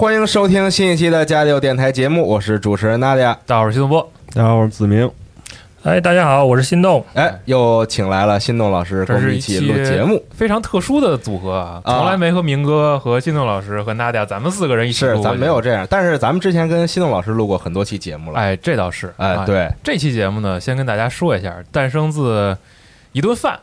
[0.00, 3.38] 欢迎收听新一期的加六电台节目，我是主持人娜迪亚。
[3.44, 4.12] 大家好，我是新东波。
[4.32, 5.10] 大家好，我是子明。
[5.82, 7.04] 哎，大家好，我是心动。
[7.12, 10.24] 哎，又请来了心动老师跟这是一我们一起期录节目。
[10.34, 18.40] 非常特殊的组合啊，啊从来没和明哥和心动老师和娜迪亚咱们四个人一起录是，过咱们没有这样，但是咱们之前跟心动老师录过很多期节目了。
[18.40, 19.12] 哎，这倒是。
[19.18, 22.56] 哎，啊，对，这期节目呢，先跟大家说一下，诞生自
[23.12, 23.60] 一顿饭，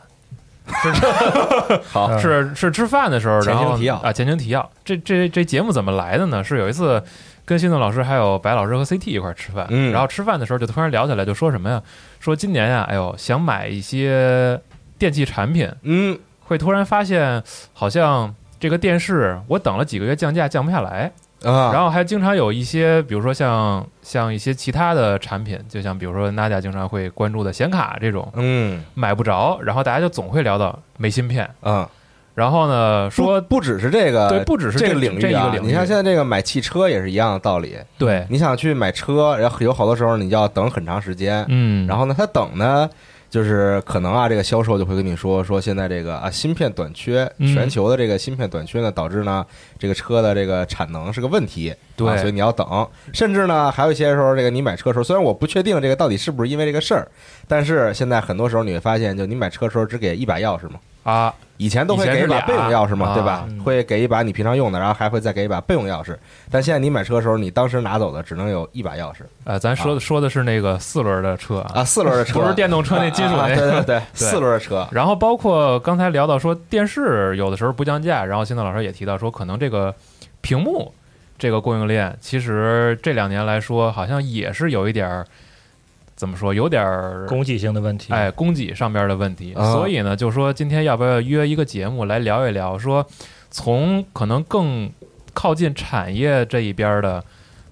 [1.90, 4.70] 好，是是吃饭的时候，然后前情提要啊，前情提要。
[4.84, 6.42] 这这这节目怎么来的呢？
[6.44, 7.02] 是有一次
[7.44, 11.82] 跟新动老师还有白老师和 CT 一块儿吃饭，嗯然后吃饭的时候就突然聊起来，就说什么呀？
[12.20, 14.60] 说今年呀，哎呦，想买一些
[14.98, 17.42] 电器产品，嗯，会突然发现
[17.72, 21.12] 好像这个电视我等了几个月降价降不下来，
[21.44, 28.84] 啊，然后还经常有一些，比如说像像一些其他的产品，就像比如说娜姐经常会关注的显卡这种嗯。
[28.94, 31.86] 买不着，然后大家就总会聊到没芯片，嗯，
[32.34, 37.76] 然后呢说不不只是这个，对，不只是这个个领域一个领域，你像现在这个买汽车也是一样的道理。
[37.96, 42.90] 对，你想去买车，然后有好多时候你要等很长时间，嗯，然后呢，他等呢，
[43.30, 49.44] 就是可能啊，这个销售就会跟你说说现在这个啊芯片短缺，嗯全球的这个芯片短缺呢，导致呢
[49.78, 52.66] 这个车的这个产能是个问题，对啊所以你要等。
[53.12, 57.06] 甚至呢，还有一些时候，这个你买车的时候，虽然我不确定这个到底是不是因为这个事儿，
[57.46, 60.80] 但是现在很多时候你会发现，就你买车的时候只给一把钥匙嘛。
[61.10, 63.14] 啊，以前都会给一把备用钥匙嘛，啊。
[63.14, 63.44] 对吧？
[63.48, 63.58] 嗯。
[63.60, 66.16] 会给一把你平常用的，然后还会再给一把备用钥匙。
[66.50, 69.20] 但现在你买车的时候，你当时拿走的只能有一把钥匙。
[69.44, 72.38] 呃，咱说的说的是那个四轮的车啊，啊，四轮的车。
[72.40, 79.94] 不是电动车那金属啊那对对 对，四轮的车，然后包括刚才聊到说电视有的时候不降价，然后现在老师也提到说，可能这个
[80.40, 80.92] 屏幕
[81.38, 85.26] 这个供应链，其实这两年来说，好像也是有一点儿
[86.18, 88.12] 怎么说，有点儿供给性的问题。
[88.12, 89.54] 哎供给上边的问题。
[89.54, 93.06] 啊所以呢，就说今天要不要约一个节目来聊一聊，说
[93.52, 94.90] 从可能更
[95.32, 97.22] 靠近产业这一边的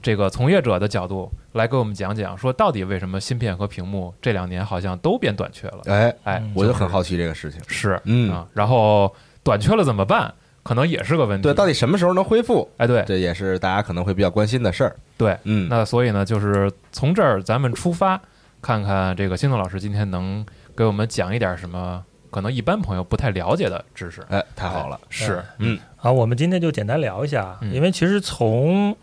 [0.00, 5.80] 这个从业者的角度来给我们讲讲，说到底为什么芯片和屏幕这两年好像都变短缺了？
[5.86, 7.60] 哎，哎，嗯我就很好奇这个事情。
[7.66, 9.12] 是嗯，啊，然后
[9.42, 10.32] 短缺了怎么办？
[10.62, 11.44] 可能也是个问题。
[11.44, 12.68] 对，到底什么时候能恢复？
[12.78, 14.96] 哎，对这也是大家可能会比较关心的事儿。
[15.16, 18.20] 对，嗯，那所以呢，就是从这儿咱们出发，
[18.66, 20.44] 看看这个新动老师今天能
[20.76, 22.02] 给我们讲一点什么，
[22.32, 24.20] 可能一般朋友不太了解的知识。
[24.28, 24.98] 哎，太好了。
[25.08, 25.78] 是，嗯。
[25.94, 27.72] 好，我们今天就简单聊一下，嗯。
[27.72, 28.96] 因为其实从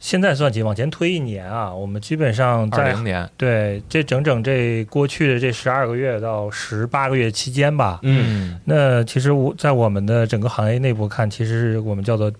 [0.00, 12.32] 现在算起往前推一年啊，我们基本上二在零年，对这整整这过去的这十二个月到十八个月期间吧，嗯，那其实我在我们的整个行业内部看，其实是我们叫做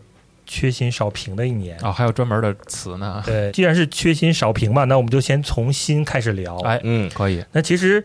[0.47, 1.77] 缺芯少平的一年。
[1.83, 3.23] 哦，还有专门的词呢。
[3.27, 6.57] 对，既然是缺芯少平嘛，那我们就先从心开始聊。
[6.59, 8.05] 哎，嗯可以，那其实，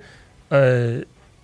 [0.50, 0.98] 呃，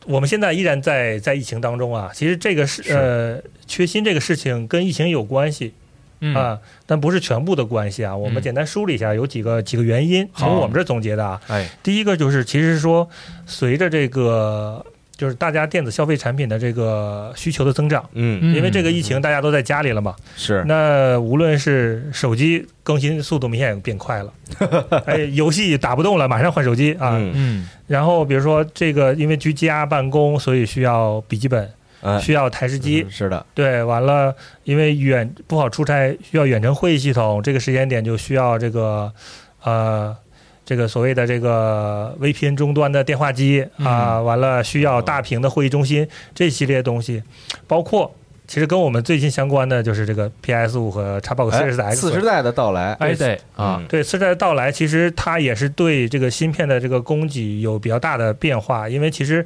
[0.06, 2.12] 我们现在依然在在疫情当中啊。
[2.14, 5.74] 其实这个是是呃缺芯这个事情跟疫情有关系
[6.22, 8.16] 嗯啊，但不是全部的关系啊。
[8.16, 11.42] 我们嗯简单梳理一下，有几个几个原因，从我们这儿总结的啊。
[11.48, 13.08] 哎，第一个就是，其实说
[13.46, 14.84] 随着这个
[15.18, 18.04] 就是大家电子消费产品的这个需求的增长。
[18.14, 24.34] 嗯，嗯因为这个疫情，大家都在家里了嘛，是，那无论是手机更新速度明显变快了，
[25.06, 27.12] 哎，游戏打不动了，马上换手机啊。
[27.14, 27.32] 嗯。
[27.36, 31.70] 嗯然后比如说这个，因为居家办公，所以需要笔记本，
[32.02, 33.04] 哎，需要台式机。
[33.08, 39.12] 嗯，是的，对，完了，因为远不好出差，需要远程会议系统，这个时间点就需要这个
[39.64, 40.16] 呃。
[40.66, 47.22] 这个所谓的这个 VPN 终端的电话机啊，完了需要大屏的会议中心，这系列东西，
[47.68, 48.14] 包括
[48.48, 59.46] 其实跟我们最近相关的就是这个 PS 五和 Xbox 哎 Series X 四时代的到来，哎对啊，嗯对，四十代的到来，其实它也是对这个芯片的这个供给有比较大的变化，因为其实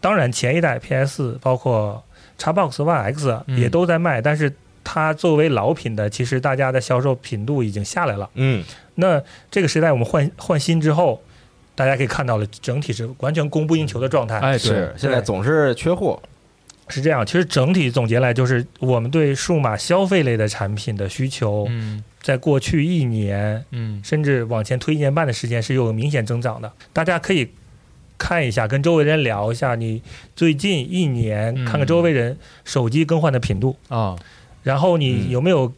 [0.00, 2.02] 当然前一代 PS 包括
[2.38, 3.58] Xbox One X 嗯。
[3.58, 4.52] 也都在卖，但是
[4.92, 8.28] 它作为老品的，其实大家的销售频度已经下来了。
[8.34, 8.64] 嗯，
[8.96, 11.22] 那这个时代我们换换新之后，
[11.76, 14.40] 大家可以看到了，整体是完全供不应求的状态。
[14.40, 16.20] 哎是，，现在总是缺货，
[16.88, 22.02] 是这样，其实整体总结来就是，我们对数码消费类的产品的需求，嗯。
[22.20, 24.02] 在过去一年嗯。
[24.04, 26.72] 甚至往前推一年半的时间是有明显增长的。
[26.92, 27.48] 大家可以
[28.18, 30.02] 看一下，跟周围人聊一下，你
[30.34, 31.64] 最近一年嗯。
[31.64, 34.18] 看看周围人手机更换的频度，啊
[34.62, 35.72] 然后你嗯有没有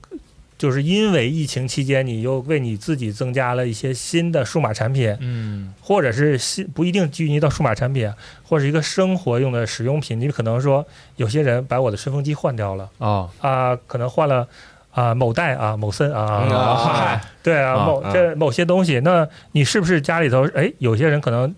[0.59, 8.13] 就是因为疫情期间，你又为你自己增加了一些新的数码产品，嗯或者是新不一定拘泥到数码产品，
[8.45, 10.21] 或者一个生活用的使用品。
[10.21, 10.87] 你可能说
[11.17, 14.47] 有些人把我的吹风机换掉了哦啊、可能换了。
[14.93, 20.47] 啊，某代啊，某森啊，嗯啊 对啊，啊某啊这某些东西，那你是不是家里头？
[20.55, 21.55] 哎，有些人可能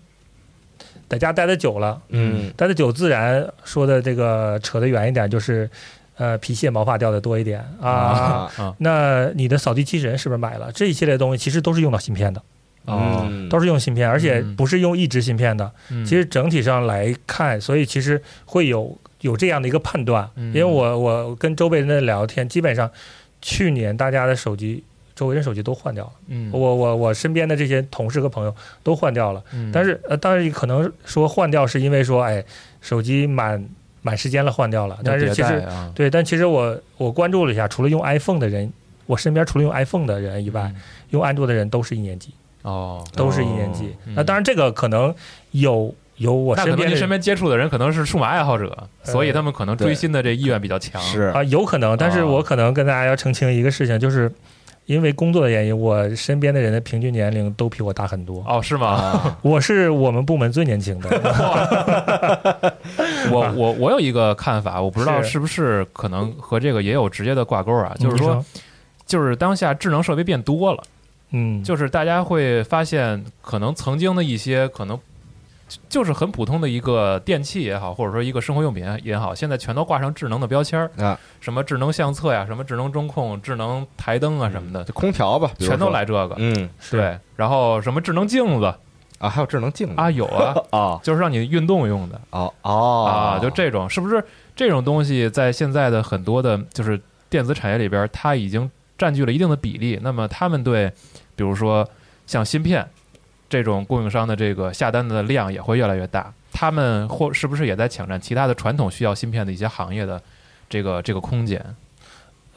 [1.09, 5.69] 在家待的久了，嗯待的久，自然说的这个扯得远一点，就是
[6.17, 7.89] 呃皮屑毛发掉的多一点啊。
[7.89, 10.71] 啊，啊那你的扫地机器人是不是买了？
[10.71, 12.41] 这一系列东西其实都是用到芯片的，
[12.85, 15.71] 哦嗯都是用芯片，而且嗯不是用一直芯片的。
[15.89, 20.29] 嗯其实整体上来看，所以其实会有有这样的一个判断。
[20.35, 22.89] 嗯因为我我跟周围人的聊天，基本上
[23.41, 24.83] 去年大家的手机，
[25.15, 26.11] 周围人手机都换掉了。
[26.27, 32.43] 嗯我我我身边的这些同事和朋友都换掉了，嗯但是呃，当然可能说换掉是因为说，哎，
[32.81, 33.63] 手机满
[34.05, 38.71] 满时间了换掉了，但是其实啊对，但其实我我关注了一下，除了用 iPhone 的人，
[39.07, 40.75] 我身边除了用 iPhone 的人以外，嗯
[41.09, 42.29] 用安卓的人都是一年级，
[42.61, 43.95] 哦都是一年级。
[44.05, 45.13] 嗯那当然这个可能
[45.51, 48.67] 有有我身边身边接触的人可能是数码爱好者，
[49.03, 51.01] 呃所以他们可能追对新的这意愿比较强。
[51.01, 54.31] 是啊、有可能，但是哦我可能跟大家要澄清一个事情，就是
[54.85, 58.43] 因为工作的原因，我身边的人的平均年龄都比我大很多。
[58.47, 58.87] 哦，是吗？
[58.87, 61.09] 啊， 我是我们部门最年轻的，
[63.33, 65.29] 我我我有一个看法，我不知道是。
[65.29, 68.43] 是不是可能和这个也有直接的挂钩啊，就是说，，
[69.05, 70.83] 就是当下智能设备变多了，
[71.31, 74.97] 嗯，就是大家会发现，可能曾经的一些可能
[75.89, 86.35] 就是很普通的一个电器也好，或者说一个生活用品也好，现在全都挂上智能的标签儿啊，什么智能相册呀，什么智能中控、智能台灯啊什么的，就空调吧，全都，来这个。
[86.37, 88.73] 嗯对，然后什么智能镜子
[89.19, 94.23] 啊，还有智能镜子啊，有啊， 啊，就是让你运动用的哦哦啊，就这种，是不是
[94.55, 99.99] 这种东西在现在的很多的，就是电子产业里边，它已经占据了一定的比例。
[100.01, 100.91] 那么他们对，
[101.35, 101.87] 比如说
[102.27, 102.87] 像芯片
[103.49, 106.33] 这种供应商的这个下单的量也会越来越大。
[106.51, 110.21] 他们或是不是也在抢占其他的传统需要芯片的一些行业的
[110.69, 111.75] 这个这个空间？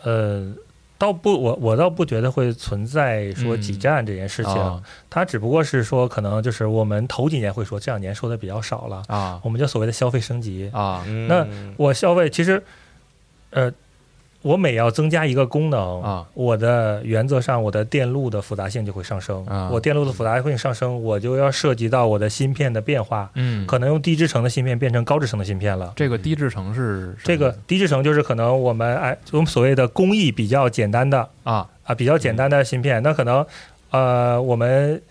[0.02, 0.52] 呃，
[0.98, 3.60] 倒不，我我倒不觉得会存在说嗯。
[3.62, 9.40] 挤占这件事情，啊它只不过是说可能就是我们头几年会说，这两年说的比较少了，啊。
[9.44, 10.68] 我们叫所谓的消费升级。
[10.72, 11.04] 啊。
[11.06, 11.28] 嗯。
[11.28, 12.62] 那我消费其实，
[13.50, 13.72] 呃，
[14.42, 19.44] 我每要增加一个功能啊，我的原则上我的电路的复杂性就会上升。
[19.46, 19.68] 啊。
[19.72, 25.92] 我电路的复杂性上升，我就要涉及到我的芯片的变化，嗯，可能用低制程的芯片变成高制程的芯片了。
[25.96, 31.68] 这个低制程是这个低制程就是可能我们哎，我们所谓的工艺比较简单的啊。
[31.82, 33.44] 啊，比较简单的芯片，那可能
[33.90, 35.02] 呃，我们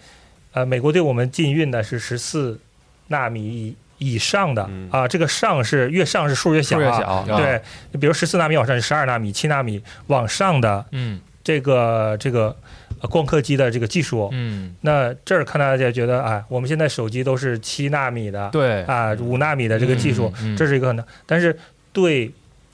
[0.53, 2.59] 呃，美国对我们禁运的是十四
[3.07, 4.89] 纳米以以上的嗯。
[4.91, 7.25] 啊，这个上是越上是数越小、啊，数越小，啊。
[7.37, 7.61] 对，
[7.99, 11.19] 比如十四纳米往上是十二纳米、七纳米往上的嗯。
[11.43, 12.53] 这个这个
[12.99, 14.27] 呃光刻机的这个技术。
[14.33, 21.05] 嗯，那这儿看大家觉得，哎，我们现在手机都是七纳米的，对，啊，五纳米的这个技术，这是一个可能。
[21.25, 21.57] 但是
[21.93, 22.29] 对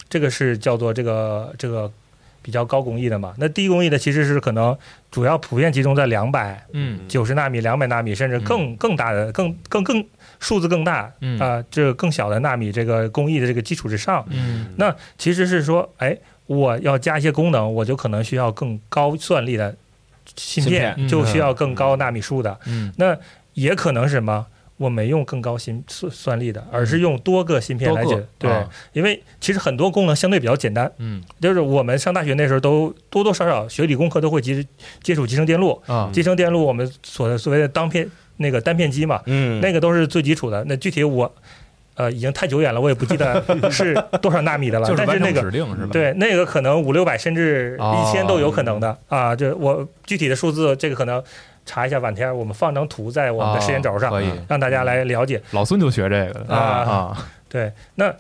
[0.09, 1.91] 这个是叫做这个这个
[2.41, 3.35] 比较高工艺的嘛？
[3.37, 4.75] 那低工艺的其实是可能
[5.11, 7.01] 主要普遍集中在两百、嗯。
[7.07, 10.03] 九十纳米、两百纳米，甚至更更大的、更更更
[10.43, 14.23] 数字更大嗯啊、这个更小的纳米这个工艺的这个基础之上。
[14.29, 19.75] 嗯那其实是说，哎，我要加一些功能，我就可能需要更高算力的
[20.35, 22.59] 芯芯片，片就需要更高纳米数的。
[22.67, 23.17] 嗯那
[23.53, 24.45] 也可能是什么？
[24.77, 28.21] 我没用更高芯算算力的，而是用多个芯片来解。
[28.39, 34.65] 对，啊因为其实很多功能相对比较简单，嗯就是我们上大学那时候都多多少少学理工科都会接
[35.01, 35.79] 接触集成电路。
[35.85, 40.63] 啊集成电路我们所所谓的当片那个单片机嘛，嗯，那个都是最基础的。
[40.67, 41.31] 那具体我
[41.95, 44.93] 呃已经太久远了，我也不记得 是多少纳米的了。
[44.97, 45.89] 但是那个指令是吧？
[45.91, 49.35] 对，那个可能五六百甚至哦一千都有可能的、啊。
[49.35, 51.23] 这我具体的数字，这个可能
[51.65, 55.41] 查一下晚天，我们放张图在我们的时间轴上，哦可以，让大家来了解。
[55.51, 57.15] 老孙就学这个啊，
[57.47, 58.13] 对，那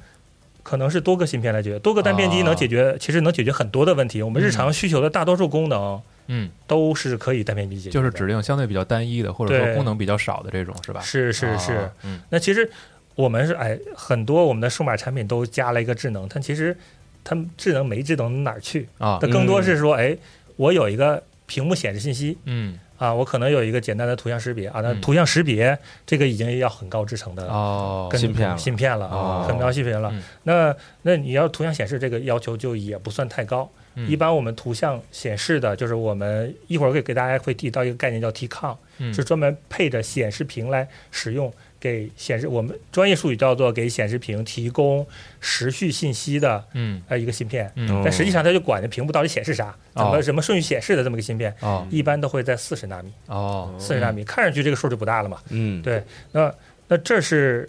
[0.61, 4.21] 可能是多个芯片来解决，多个单片机能解决，其实能解决很多的问题。
[4.21, 10.99] 我们日常需求的大多数功能嗯，都是可以单片机解决，就是指令相对比较单一的，或者说功能比较少的这种是吧？
[11.01, 11.73] 是是是。
[11.73, 12.69] 啊嗯那其实
[13.15, 16.75] 我们是哎，很多我们的数码产品都加了一个智能，但其实
[17.23, 18.87] 它智能没智能哪儿去？
[18.97, 20.17] 啊它更多是说，哎，
[20.55, 22.37] 我有一个屏幕显示信息。
[22.45, 25.01] 嗯啊，我可能有一个简单的图像识别啊，那嗯。
[25.01, 28.57] 图像识别这个已经要很高制成的哦跟芯片了。
[28.57, 30.09] 芯片了，啊很高芯片了。
[30.13, 30.23] 嗯。
[30.43, 33.69] 那那你要图像显示这个要求就也不算太高。
[33.95, 34.07] 嗯。
[34.07, 39.13] 一般我们图像显示的，就是我们一会儿会给大家会提到一个概念叫 TCON，、嗯。
[39.13, 41.51] 是专门配着显示屏来使用，
[41.83, 45.05] 给显示我们专业术语叫做给显示屏提供
[45.41, 47.69] 时序信息的嗯呃一个芯片。
[47.75, 53.11] 嗯但实际上它就管着屏幕到底显示啥，怎么哦什么顺序显示的这么一个芯片，哦一般都会在四十纳米。
[53.27, 55.39] 哦四十纳米，看上去这个数就不大了嘛。
[55.49, 56.55] 嗯，对，那
[56.87, 57.67] 那这是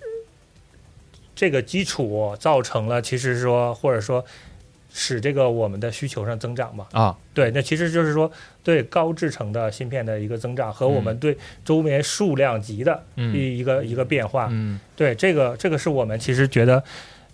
[1.35, 4.25] 这个基础造成了，其实说或者说
[4.93, 6.87] 使这个我们的需求上增长嘛。
[6.93, 8.31] 啊对，那其实就是说
[8.65, 13.33] 对高制成的芯片的一个增长和我们对周边数量级的嗯。
[13.37, 14.49] 一一个一个变化。
[14.51, 14.81] 嗯。
[14.97, 16.83] 对，这个这个是我们其实觉得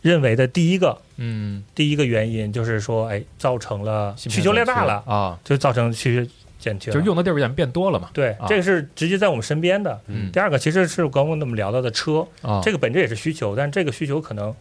[0.02, 8.10] 认为的第一个嗯，第一个原因，就是说，哎，造成了需求量大了，啊，就造成需求减缺，就是用的地儿变变多了嘛。
[8.12, 10.00] 对啊，这个是直接在我们身边的。
[10.08, 10.32] 嗯。
[10.32, 12.60] 第二个其实是刚刚我们聊到的车，啊。
[12.64, 14.54] 这个本质也是需求，但这个需求可能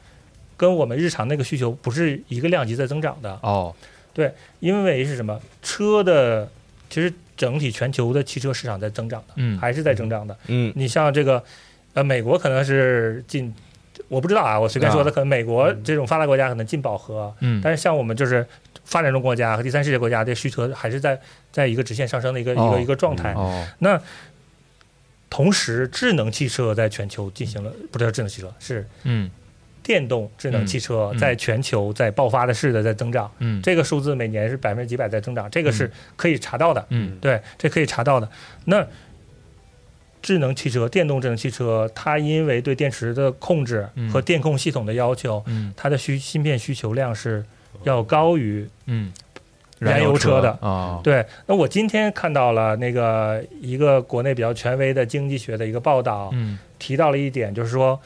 [0.55, 3.73] 跟我们日常那个需求不是一个量级在增长的，哦。
[4.11, 5.39] 对因为是什么？
[5.61, 6.49] 车的
[6.89, 10.35] 其实整体全球的汽车市场在增长的，嗯还是在增长的。
[10.47, 11.43] 嗯你像这个，
[11.93, 13.53] 呃，美国可能是进，
[14.07, 18.45] 我不知道啊，我随便说的，啊可能美国这种发达国家可能进饱和，嗯但是像我们就是
[18.85, 21.19] 发展中国家和第三世界国家，这需求还是在
[21.51, 23.33] 在一个直线上升的一个、一哦个一个状态。
[23.33, 24.01] 哦那
[25.29, 29.29] 同时，智能汽车在全球进行了，不是智能汽车，是嗯
[29.89, 33.59] 电动智能汽车在全球在爆发的式的在增长，嗯。
[33.63, 37.17] 这个数字每年是百分之几百在增长，这个是可以查到的，嗯。
[37.19, 38.29] 对，这可以查到的。
[38.65, 38.85] 那
[40.21, 44.07] 智能汽车、电动智能汽车，它因为对电池的控制嗯。
[44.11, 45.73] 和电控系统的要求，嗯。
[45.75, 47.43] 它的需芯片需求量是
[47.81, 49.11] 要高于嗯，
[49.79, 51.01] 燃油车的啊。
[51.03, 51.25] 对。
[51.47, 56.59] 那我今天看到了那个一个国内比较权威的经济学的一个报道，嗯。
[56.77, 57.99] 提到了一点，就是说，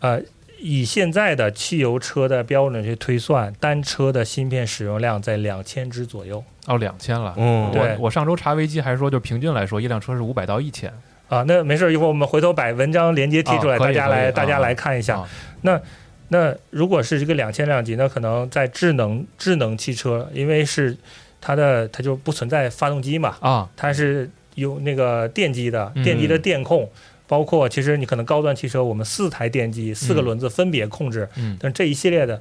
[0.00, 0.18] 呃，
[0.64, 7.34] 以现在的汽油车的标准去推算，单车的芯片使用量在两千只左右哦两千了。
[7.36, 10.92] 嗯，对我我上周查维基还说，就平均来说，一辆车是五百到一千。
[11.28, 11.42] 啊。
[11.48, 15.18] 那没事儿，一会儿我们回头把文章连接贴出来，大家来大家啊来看一下。
[15.18, 15.28] 啊
[15.62, 15.80] 那
[16.28, 20.96] 那如果是这个两千量级，那可能在智能智能汽车，因为是
[21.40, 26.88] 它的它就不存在发动机嘛，啊它是有那个电机的嗯电机的电控。
[27.32, 31.56] 包括其实你可能高端汽车，我们四台电机、四个轮子分别控制，嗯。
[31.58, 32.38] 但这一系列的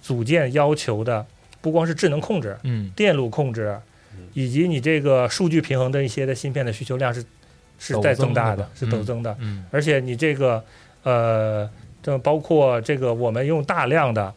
[0.00, 1.26] 组件要求的
[1.60, 2.92] 不光是智能控制、嗯。
[2.94, 3.76] 电路控制，
[4.32, 7.24] 以及你这个数据平衡的一些的芯片的需求量是
[7.80, 9.36] 是在增大的陡的，是陡增的。
[9.40, 9.64] 嗯。
[9.72, 10.62] 而且你这个
[11.02, 11.68] 呃，
[12.00, 14.32] 这包括这个我们用大量的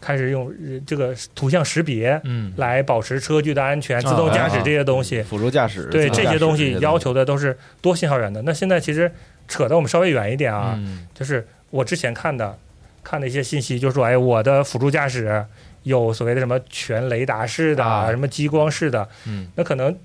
[0.00, 2.52] 开始用呃这个图像识别嗯。
[2.56, 8.42] 来保持车距的安全、啊自动驾驶啊这些东西，辅助驾驶，对这些东西要求的都是多信号源的。
[8.42, 9.12] 那现在其实
[9.46, 11.06] 扯得我们稍微远一点啊，嗯。
[11.14, 12.58] 就是我之前看的
[13.04, 15.44] 看的一些信息，就是说，哎，我的辅助驾驶
[15.82, 19.48] 有所谓的什么全雷达式的、啊什么激光式的，嗯。
[19.56, 19.96] 那可能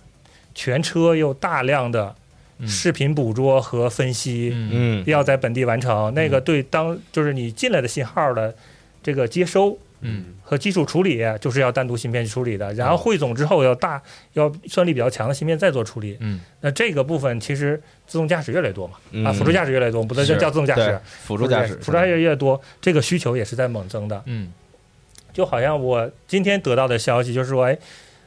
[0.54, 2.16] 全车有大量的
[2.60, 2.68] 嗯。
[2.68, 4.70] 视频捕捉和分析，嗯。
[4.74, 5.04] 嗯。
[5.08, 6.14] 要在本地完成。
[6.14, 8.56] 那个对当就是你进来的信号的
[9.04, 14.02] 这个接收嗯和基础处理就是要单独芯片去处理的，然后汇总之后要大
[14.34, 16.18] 要算力比较强的芯片再做处理。
[16.20, 24.22] 嗯那这个部分其实自动驾驶越来越多嘛，嗯啊，辅助驾驶越来越多，不能是叫自动驾驶，辅助驾驶，辅助驾驶越来越多，这个需求也是在猛增的。
[24.25, 24.52] 嗯
[25.34, 27.78] 就好像我今天得到的消息就是说，哎，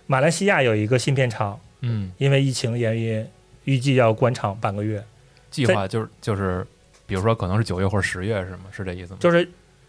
[0.07, 3.27] 马来西亚有一个芯片厂，嗯，因为疫情原因，
[3.65, 5.03] 预计要关厂半个月，
[5.51, 6.67] 计划就是就是，
[7.07, 8.65] 比如说可能是九月或者十月是吗？
[8.71, 9.19] 是这意思吗？
[9.21, 9.49] 就是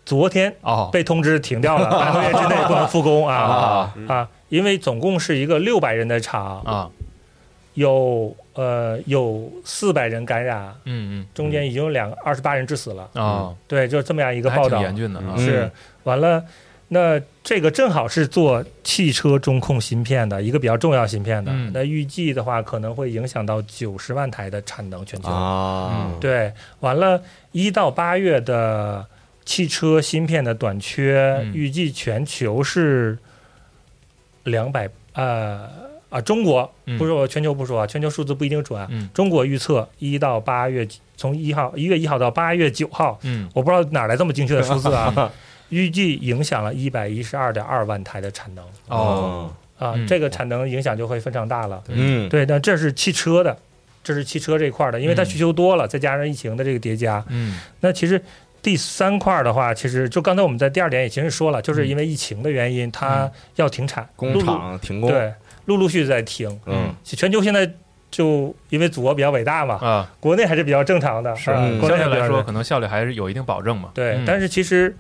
[0.10, 0.90] 昨天哦。
[0.92, 3.36] 被通知停掉了， 半个月之内不能复工啊。
[3.36, 3.94] 啊。
[4.08, 4.30] 啊！
[4.50, 6.90] 因为总共是一个六百人的厂，啊。
[7.76, 13.08] 有呃有四百人感染，嗯中间已经有两二十八人致死了。
[13.14, 15.36] 嗯啊，对，就这么样一个报道，严峻的啊。
[15.38, 15.46] 嗯。
[15.46, 15.72] 是
[16.06, 16.44] 完了。
[16.92, 21.70] 那这个正好是做汽车中控芯片的一个比较重要芯片的，嗯。
[21.72, 25.30] 那预计的话可能会影响到九十万台的产能全球。
[25.30, 29.06] 啊，对，完了，一到八月的
[29.50, 31.52] 汽车芯片的短缺，嗯。
[31.56, 33.18] 预计全球是
[34.44, 35.68] 两百呃
[36.12, 36.96] 啊，中国嗯。
[37.00, 38.88] 不是我全球不说啊，全球数字不一定准啊。
[38.92, 39.10] 嗯。
[39.12, 40.88] 中国预测一到八月，
[41.18, 43.50] 从一号一月一号到八月九号，嗯。
[43.56, 45.32] 我不知道哪来这么精确的数字啊，
[45.70, 48.64] 预计影响了一百一十二点二万台的产能。
[48.88, 49.52] 哦。
[49.80, 50.06] 啊，嗯。
[50.06, 51.84] 这个产能影响就会非常大了。
[51.88, 53.58] 嗯，对，那这是汽车的，
[54.04, 55.26] 这是汽车这一块儿的，因为它嗯。
[55.26, 57.60] 需求多了，再加上疫情的这个叠加，嗯。
[57.80, 58.22] 那其实
[58.62, 65.34] 第三块儿的话，其实就刚才我们在第二点也其实说了，就是嗯因为疫情的原因，它要停产，工厂停工，对
[65.66, 66.60] 陆陆续续在停。
[66.66, 67.72] 嗯全球现在
[68.12, 73.92] 就因为祖国比较伟大嘛，啊，国内还是比较正常的，是国内来说可能效率还是有一定保证嘛。
[73.94, 74.96] 对，嗯但是其实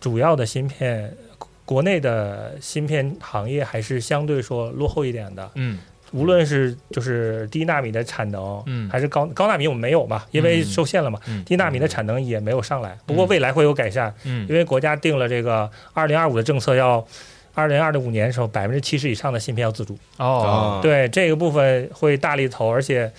[0.00, 1.12] 主要的芯片，
[1.64, 5.50] 国内的芯片行业还是相对说落后一点的。
[5.54, 5.78] 嗯
[6.16, 12.96] 无论是就是低纳米的产能，嗯还是高高纳米我们没有嘛，因为嗯受限了嘛，嗯低纳米的产能也没有上来。
[13.04, 17.06] 不过未来会有改善，嗯因为国家定了这个二零二五的政策，要
[17.54, 19.98] 二零二五年的时候百分之七十以上的芯片要自主。
[20.16, 23.10] 哦啊，对这个部分会大力投，而且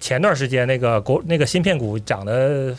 [0.00, 2.74] 前段时间那个国那个芯片股涨得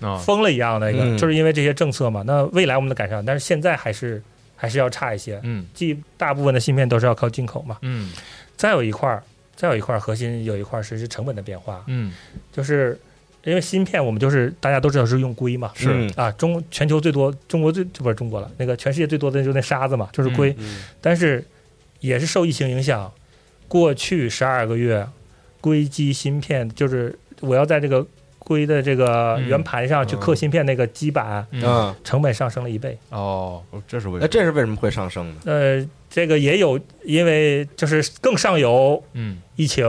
[0.00, 2.22] 啊疯了一样，那个、嗯就是因为这些政策嘛。
[2.26, 4.22] 那未来我们的改善，但是现在还是
[4.54, 5.40] 还是要差一些。
[5.42, 7.78] 嗯即大部分的芯片都是要靠进口嘛。
[7.82, 8.12] 嗯
[8.56, 9.22] 再有一块儿，
[9.54, 12.12] 再有一块儿核心有一块儿是是成本的变化，嗯。
[12.52, 12.98] 就是
[13.44, 15.70] 因为芯片我们就是大家都知道是用硅嘛。
[15.74, 15.88] 是。
[15.90, 16.10] 嗯。
[16.16, 20.54] 啊，中全球最多，中国最不是中国了，那个全世界最多的就是那沙子嘛，就是硅。
[20.58, 20.82] 嗯。
[21.00, 21.44] 但是
[22.00, 23.12] 也是受疫情影响，
[23.68, 25.06] 过去十二个月，
[25.60, 28.06] 硅基芯片就是我要在这个
[28.46, 29.46] 硅的这个嗯。
[29.48, 31.62] 圆盘上去刻芯片那个基板，嗯。
[31.64, 32.96] 嗯，成本上升了一倍。
[33.10, 34.28] 哦哦，这是为那什么？
[34.28, 35.34] 这是为什么会上升呢？
[35.46, 39.38] 呃，这个也有，因为就是更上游嗯。
[39.56, 39.84] 疫情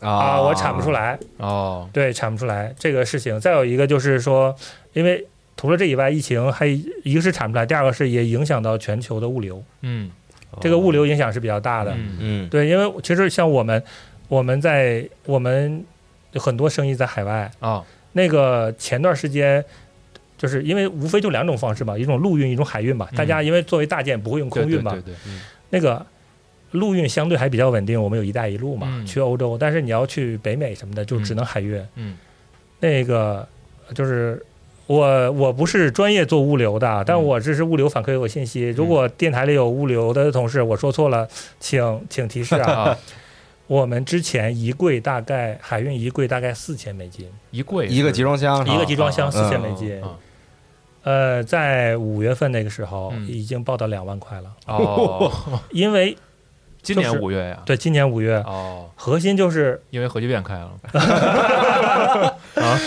[0.00, 1.90] 啊，我产不出来，哦。
[1.92, 3.40] 对，产不出来这个事情。
[3.40, 4.54] 再有一个就是说，
[4.92, 6.66] 因为除了这以外，疫情还
[7.02, 10.08] 一个是产不出来，第二个是也影响到全球的物流，嗯。
[10.60, 11.92] 这个物流影响是比较大的。
[11.92, 12.16] 嗯。
[12.20, 12.48] 嗯。
[12.48, 13.82] 对，因为其实像我们，
[14.28, 15.84] 我们在我们
[16.32, 19.64] 有很多生意在海外，啊那个前段时间。
[20.40, 23.08] 就是因为无非就两种方式嘛，一种陆运，一种海运嘛。
[23.16, 25.32] 大家因为作为大件不会用空运嘛，对对对
[25.70, 26.06] 那个
[26.70, 31.84] 陆运相对还比较稳定，我们有“一带一路”嘛，嗯去欧洲，但是你要去北美什么的，就只能海运。
[31.96, 32.16] 嗯
[32.78, 33.48] 那个
[33.92, 34.40] 就是
[34.86, 38.68] 我我不是专业做物流的，但嗯我这是物流反馈我信息。
[38.70, 41.26] 如果电台里有物流的同事，我说错了，
[41.58, 42.96] 请请提示啊。
[43.68, 50.02] 啊我们之前一柜大概海运一柜大概四千美金，一柜一个集装箱，一个集装箱啊四千美金。
[50.02, 50.16] 啊
[51.04, 53.26] 呃，在五月份那个时候嗯。
[53.28, 55.30] 已经报到两万块了，哦，
[55.70, 56.16] 因为
[56.82, 57.62] 今年五月呀？
[57.64, 58.36] 对今年五月。
[58.46, 60.70] 哦，核心就是因为核聚变开了。
[62.56, 62.80] 啊？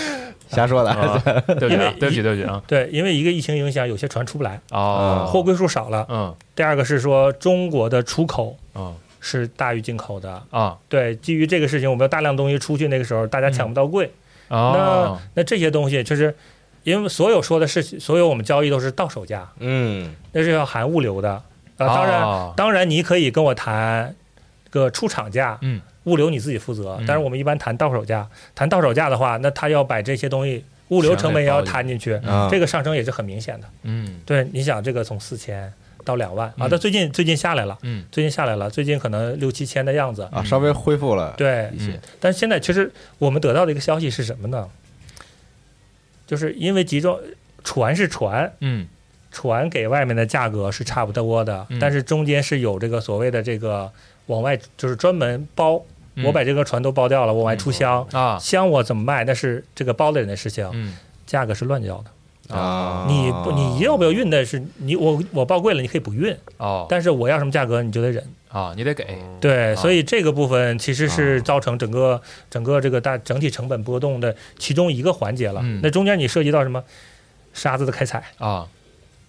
[0.49, 2.61] 瞎说的，啊，对不起对不起对不起啊。
[2.67, 5.25] 对，因为一个疫情影响，有些船出不来，哦。
[5.31, 6.05] 货柜数少了。
[6.09, 6.35] 嗯。
[6.55, 10.43] 第二个是说中国的出口嗯是大于进口的。
[10.49, 14.11] 啊对，基于这个事情，我们有大量东西出去，那个时候大家抢不到柜。
[14.49, 16.35] 哦那这些东西就是
[16.83, 21.31] 因为所有说的事情，所有我们交易都是到手价，嗯那是要含物流的。
[21.77, 24.13] 啊，当然，哦当然你可以跟我谈
[24.69, 27.05] 个出厂价，嗯物流你自己负责嗯。
[27.07, 33.67] 但是我们一般谈到手价，谈到手价的话，那他要把这些东西物流成本也要摊进去，嗯，这个上升也是很明显的。
[33.83, 35.71] 嗯对，你想这个从四千
[36.03, 36.47] 到两万。
[36.49, 38.05] 啊，嗯但最近最近下来了，嗯。
[38.11, 40.27] 最近下来了，最近可能六七千的样子。
[40.31, 41.69] 啊稍微恢复了对。
[41.73, 44.67] 一，些，但是现在其实我们得到的一个消息是什么呢？
[46.27, 47.19] 就是因为集装
[47.63, 48.87] 船是船，嗯。
[49.31, 51.79] 船给外面的价格是差不多的，嗯。
[51.79, 53.91] 但是中间是有这个所谓的这个
[54.25, 55.81] 往外就是专门包，
[56.15, 56.25] 嗯。
[56.25, 58.37] 我把这个船都包掉了，往外出箱，啊。
[58.39, 60.97] 箱我怎么卖那是这个包的人的事情，嗯。
[61.25, 62.11] 价格是乱交的。
[62.51, 63.05] 啊。
[63.07, 66.85] 你不你要不要运的是你我我报贵了，你可以不运，哦。
[66.89, 68.23] 但是我要什么价格你就得忍。
[68.49, 69.05] 啊，你得给。
[69.39, 69.75] 对，啊。
[69.75, 71.41] 所以这个部分其实是啊。
[71.41, 75.61] 造成整个整个这个大整体成本波动的其中一个环节了。
[75.63, 75.79] 嗯。
[75.81, 76.83] 那中间你涉及到什么？
[77.53, 78.67] 沙子的开采、啊。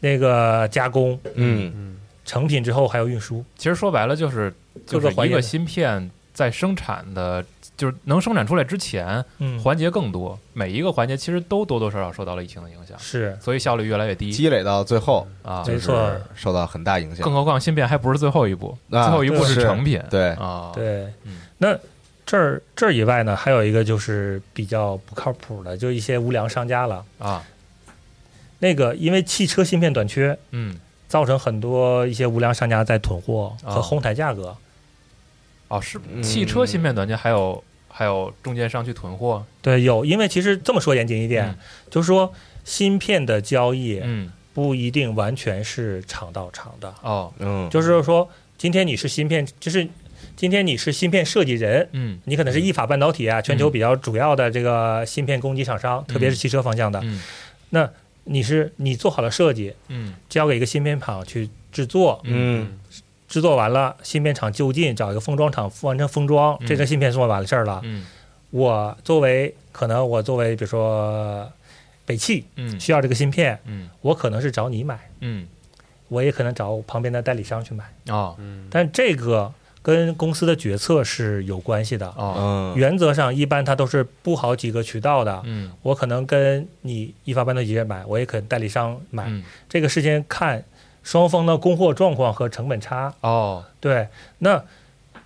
[0.01, 1.97] 那个加工、嗯。
[2.25, 3.45] 成品之后还有运输。
[3.57, 4.55] 其实说白了就是
[4.87, 7.45] 就是一个芯片在生产的，
[7.77, 15.63] 就是能生产出来之前，嗯，环节更多，每一个环节其实都多多少少受到了疫情的影响，是所以效率越来越低积累到最后啊。
[15.67, 17.35] 没错就是受到很大影响更。
[17.35, 20.03] 何况芯片还不是最后一步，啊最后一步是是成品。
[20.09, 21.43] 对，啊，对嗯。
[21.59, 21.77] 那
[22.25, 27.05] 这儿这儿以外呢，还有一个就是比较不靠谱的，就一些无良商家了。
[27.19, 27.45] 啊，
[28.61, 34.57] 那个因为汽车芯片短缺，嗯，造成很多一些无良商家在囤货啊和哄抬价格。
[35.73, 36.23] 哦，是嗯。
[36.23, 41.57] 汽车芯片短缺，还有还有中间商去囤货，对，有，因为其实这么说严谨一点，嗯。
[41.91, 42.33] 就是说
[42.65, 49.89] 芯片的交易嗯，不一定完全是厂到厂的，哦，嗯，就是说今天你是芯片，就是
[50.37, 51.89] 今天你是芯片设计人。
[51.93, 52.21] 嗯。
[52.25, 57.01] 你可能是意法半导体啊，全球比较主要的这个芯片供给厂商，特别是汽车方向的。
[57.03, 57.21] 嗯。
[57.71, 57.89] 那
[58.25, 60.15] 你是你做好了设计，嗯。
[60.29, 62.79] 交给一个芯片厂去制作，嗯
[63.33, 67.81] 制作完了，芯片厂就近找一个封装厂完成封装，嗯这个芯片做完了事儿了。
[67.83, 68.05] 嗯。
[68.51, 71.51] 我作为可能我作为比如说
[72.05, 72.79] 北汽嗯。
[72.79, 73.89] 需要这个芯片，嗯。
[74.03, 75.47] 我可能是找你买，嗯，
[76.09, 78.37] 我也可能找旁边的代理商去买，哦
[78.69, 82.07] 但这个跟公司的决策是有关系的。
[82.09, 85.73] 哦，嗯，原则上一般它都是布好几个渠道的，嗯。
[85.81, 89.43] 我可能跟你一发半导体买，我也可能代理商买，嗯。
[89.71, 90.63] 这个事先看
[91.03, 93.13] 双方的供货状况和成本差。
[93.21, 94.63] 哦，对，那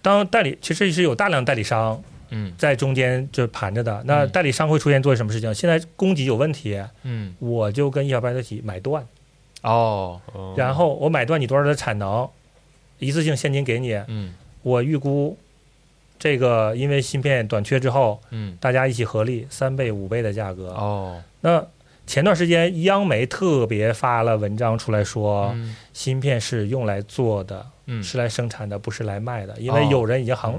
[0.02, 2.52] 当代理其实是有大量代理商嗯。
[2.56, 5.52] 在中间就盘着的，那嗯代理商会出现做什么事情？
[5.54, 7.34] 现在供给有问题，嗯。
[7.38, 9.06] 我就跟一小半导体买断，
[9.62, 10.20] 哦，
[10.56, 12.28] 然后我买断你多少的产能，
[12.98, 14.34] 一次性现金给你，嗯。
[14.62, 15.38] 我预估
[16.18, 18.56] 这个因为芯片短缺之后，嗯。
[18.60, 20.68] 大家一起合力三倍五倍的价格。
[20.70, 21.64] 哦，那
[22.06, 25.74] 前段时间央媒特别发了文章出来说，嗯。
[25.92, 28.02] 芯片是用来做的，嗯。
[28.02, 30.58] 是来生产的，不是来卖的，因为哦有人已经行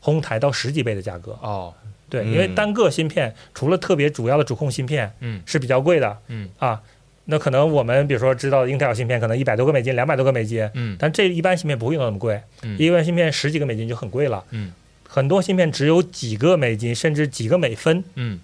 [0.00, 1.32] 哄抬到十几倍的价格。
[1.42, 1.74] 哦，
[2.08, 2.32] 对，嗯。
[2.32, 5.42] 因为单个芯片除了特别主要的主控芯片嗯。
[5.44, 6.16] 是比较贵的。
[6.28, 6.48] 嗯。
[6.58, 6.80] 啊，
[7.26, 10.96] 那可能我们比如说知道英特尔芯片可能一百多个美金、两百多个美金，嗯。
[10.98, 12.78] 但这一般芯片不会用到那么贵，嗯。
[12.78, 14.42] 一般芯片十几个美金就很贵了。
[14.50, 14.72] 嗯。
[15.08, 18.38] 很多芯片只有几个美金，甚至几个美分，嗯，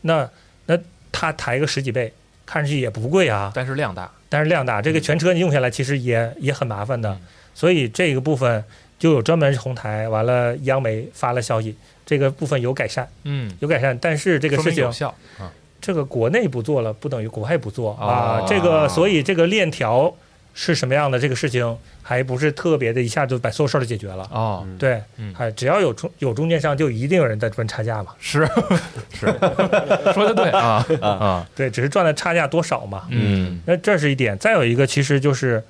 [0.00, 0.28] 那
[0.64, 0.76] 那
[1.18, 2.12] 它抬个十几倍，
[2.44, 7.10] 看上去也不贵啊，但是量大，但是量大，这个全车你用下来其实也也很麻烦的。
[7.10, 7.20] 嗯，
[7.54, 8.62] 所以这个部分
[8.98, 11.74] 就有专门红台，完了央媒发了消息，
[12.04, 15.08] 这个部分有改善，嗯，有改善，但是这个事情有效。
[15.38, 15.50] 啊，
[15.80, 17.96] 这个国内不做了，不等于国外不做。
[17.98, 18.44] 哦啊。
[18.46, 20.14] 这个所以这个链条
[20.58, 24.26] 是什么样的，这个事情还不是特别的，一下就把所有事儿都解决了。
[24.32, 28.14] 哦，对，嗯还只要有中有中间商，就一定有人在赚差价嘛。
[28.18, 28.48] 是
[29.12, 29.26] 是，
[30.14, 33.06] 说的对啊啊，对，只是赚的差价多少嘛。
[33.10, 34.36] 嗯那这是一点。
[34.38, 35.62] 再有一个，其实就是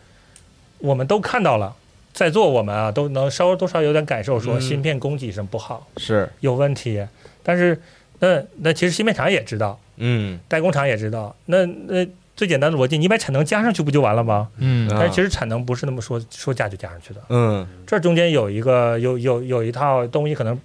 [0.79, 1.75] 我们都看到了，
[2.13, 7.05] 在座我们啊都能稍微多少有点感受，说嗯芯片供给上不好，是，有问题。
[7.43, 7.83] 但是
[8.21, 11.35] 那那其实芯片厂也知道，嗯代工厂也知道。
[11.47, 14.49] 那那最简单的逻辑，你把产能加上去不就完了吗？
[14.59, 14.89] 嗯。
[14.91, 17.67] 啊但是其实产能不是那么说说加就加上去的，嗯。
[17.87, 20.61] 这中间有一个有有有一套东西，可能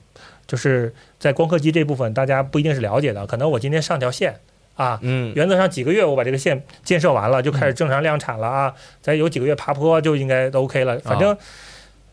[0.46, 3.26] 就是在光刻机这部分大家不一定是了解的。
[3.26, 4.38] 可能我今天上条线
[4.76, 5.32] 啊，嗯。
[5.34, 11.00] 原则上几个月我把这个线建设完了，就开始正常量产了啊，再有几个月爬坡就应该都 OK 了。
[11.00, 11.38] 反正、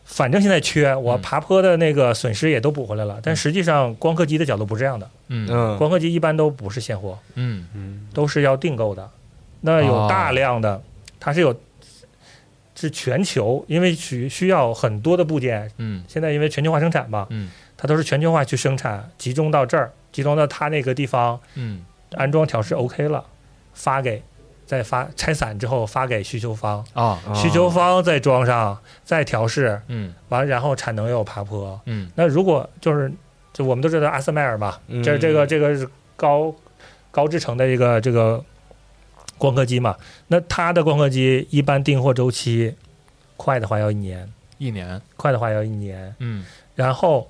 [0.05, 3.19] 反正现在缺，我嗯爬坡的那个损失也都补回来了。
[3.21, 5.49] 但实际上光刻机的角度不是这样的，嗯。
[5.51, 5.77] 嗯。
[5.77, 8.07] 光刻机一般都不是现货，嗯。
[8.13, 9.09] 都是要订购的。
[9.61, 10.81] 那有大量的，
[11.19, 11.55] 它是有
[12.75, 16.03] 是全球，因为需需要很多的部件，嗯。
[16.07, 17.51] 现在因为全球化生产嘛，嗯。
[17.75, 21.39] 它都是全球化去生产，集中到这儿，集中到它那个地方。
[21.55, 21.85] 嗯。
[22.13, 23.23] 安装调试 OK 了，
[23.73, 24.23] 发给
[24.65, 27.19] 再发拆散之后发给需求方，啊。
[27.25, 30.13] 哦需求方再装上再调试，嗯。
[30.29, 31.79] 完然后产能又爬坡。
[31.85, 32.09] 嗯。
[32.15, 33.11] 那如果就是
[33.51, 35.03] 就我们都知道阿斯麦尔嘛，嗯。
[35.03, 36.55] 这这个这个是高
[37.11, 38.43] 高制成的一个这个
[39.39, 39.95] 光刻机嘛，
[40.27, 42.75] 那它的光刻机一般订货周期
[43.37, 45.01] 快的话要一年，一年。
[45.15, 46.45] 快的话要一年，嗯。
[46.75, 47.27] 然后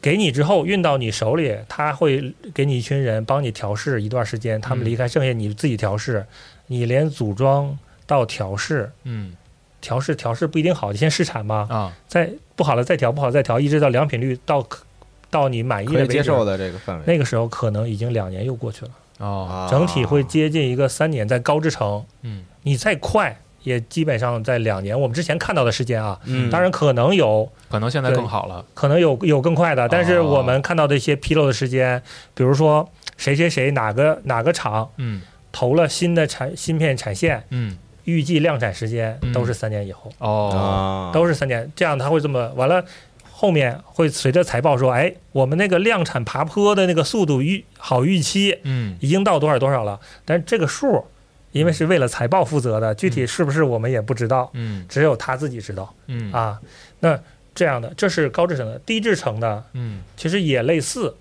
[0.00, 6.24] 给你之后运到你手里，他会给你一群人帮你调试一段时间，他们嗯离开，剩下你自己调试。
[6.68, 7.76] 你连组装
[8.06, 9.34] 到调试，嗯。
[9.80, 11.96] 调试调试不一定好，你先试产嘛，啊。
[12.06, 14.84] 再不好了再调，不好了再调，一直到良品率到可
[15.30, 17.04] 到你满意的为接受的这个范围。
[17.06, 18.90] 那个时候可能已经两年又过去了。
[19.20, 22.44] 哦，啊整体会接近一个三年，在高制程，嗯。
[22.62, 24.98] 你再快也基本上在两年。
[24.98, 26.50] 我们之前看到的时间啊，嗯。
[26.50, 28.64] 当然可能有可能现在更好了。
[28.74, 30.24] 可能有有更快的，但是哦。
[30.24, 32.02] 我们看到的一些纰漏的时间，
[32.34, 35.22] 比如说谁谁谁哪个哪个厂嗯。
[35.52, 39.32] 投了新的产芯片产线，嗯，预计量产时间嗯。
[39.32, 42.84] 都是三年以后，哦，啊，都是三年，这样他会这么完了。
[43.40, 48.98] 后面会随着财报说，哎，我们那个量产爬坡的那个速度预好预期嗯。
[49.00, 51.06] 已经到多少多少了，但是这个数，
[51.52, 54.84] 因为是为了财报负责的，具体是不是我们也不知道，嗯。
[54.90, 56.30] 只有他自己知道嗯。
[56.32, 56.60] 啊。
[56.98, 57.18] 那
[57.54, 60.02] 这样的，这是高制程的，低制程的嗯。
[60.18, 61.16] 其实也类似，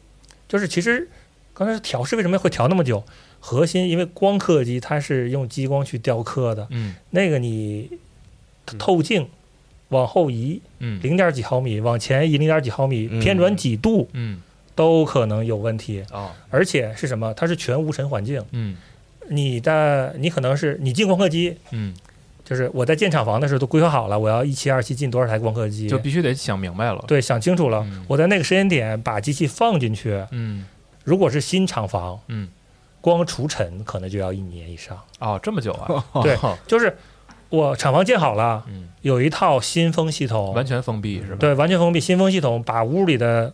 [0.50, 1.08] 就是其实
[1.54, 3.02] 刚才调试为什么会调那么久？
[3.40, 6.96] 核心因为光刻机它是用激光去雕刻的，嗯。
[7.12, 7.90] 那个你
[8.78, 9.30] 透镜
[9.90, 14.42] 往后移嗯零点几毫米，往前移零点几毫米，嗯偏转几度嗯
[14.76, 16.04] 都可能有问题。
[16.12, 17.34] 啊而且是什么？
[17.34, 18.78] 它是全无尘环境，嗯
[19.30, 21.94] 你的你可能是你进光刻机，嗯，
[22.44, 27.04] 就是我在建厂房的时候都规划好了，我要一期二期进多少台光刻机，就必须得想明白了。
[27.08, 28.04] 对想清楚了嗯。
[28.08, 30.66] 我在那个时间点把机器放进去，嗯
[31.04, 32.48] 如果是新厂房，嗯，
[33.02, 34.98] 光除尘可能就要一年以上。
[35.20, 36.04] 哦，这么久啊？
[36.24, 36.96] 对 就是
[37.50, 41.38] 我厂房建好了，嗯，有一套新风系统，完全封闭是吧？
[41.40, 43.54] 对完全封闭新风系统，把屋里的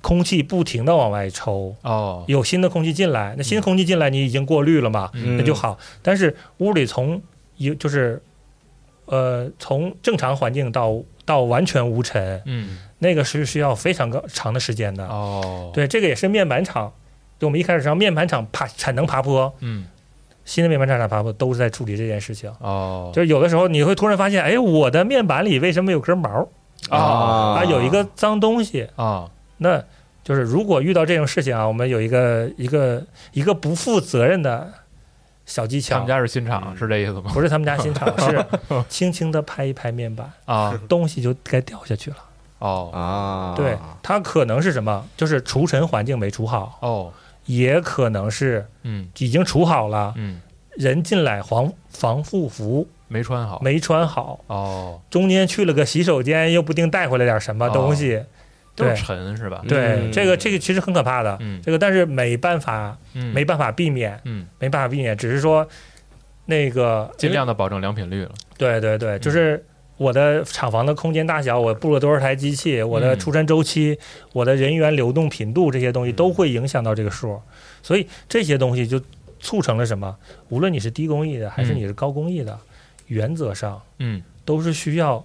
[0.00, 5.36] 空气不停的往外抽，哦，有新的空气进来，那新的空气进来你已经过滤了嘛，嗯。
[5.36, 5.78] 那就好。
[6.02, 7.20] 但是屋里从
[7.56, 8.22] 有就是
[9.06, 12.78] 呃从正常环境到到完全无尘，嗯。
[13.02, 15.06] 那个是需要非常高长的时间的。
[15.06, 16.92] 哦，，对，这个也是面板厂。
[17.38, 19.86] 就我们一开始上面板厂爬产能爬坡，嗯
[20.50, 22.52] 新的面板厂产爬坡都是在处理这件事情。
[22.58, 26.48] 哦，就是有的时候你会突然发现，哎，我的面板里为什么有根毛
[26.88, 26.98] 啊
[27.60, 27.64] 啊？
[27.64, 28.88] 有一个脏东西。
[28.96, 29.80] 啊那
[30.24, 34.72] 就是如果遇到这种事情啊，我们有一个一个一个不负责任的
[35.46, 37.30] 小技巧他们，家是新厂，是这意思吗？
[37.32, 38.44] 不是他们家新厂，是
[38.90, 42.16] 轻轻的拍一拍面板，啊东西就该掉下去了。
[42.58, 45.06] 哦啊，对，它可能是什么？
[45.16, 47.12] 就是除尘环境没除好，哦
[47.56, 49.08] 也可能是嗯。
[49.18, 50.40] 已经除好了，嗯，
[50.76, 53.60] 人进来防防护服没穿好。
[53.62, 58.22] 没穿好，哦，中间去了个洗手间，又不定带回来点什么东西。
[58.76, 58.96] 都是对。
[58.96, 59.62] 尘是吧？
[59.68, 60.12] 对，嗯。
[60.12, 61.36] 这个这个其实很可怕的。
[61.40, 61.60] 嗯。
[61.62, 63.34] 这个但是没办法，嗯。
[63.34, 65.66] 没办法避免，嗯，没办法避免，只是说
[66.46, 68.32] 那个尽量的保证良品率了。
[68.56, 69.62] 对对对，就是
[70.00, 73.98] 我的厂房的空间大小，我布了多少台机器，我的嗯出山周期，
[74.32, 77.38] 我的人员流动频度这些东西都会影响到这个数，
[77.82, 78.98] 所以这些东西就
[79.40, 80.16] 促成了什么？
[80.48, 82.58] 无论你是低工艺的还是你是高工艺的，
[83.08, 84.22] 原则上嗯。
[84.46, 85.22] 都是需要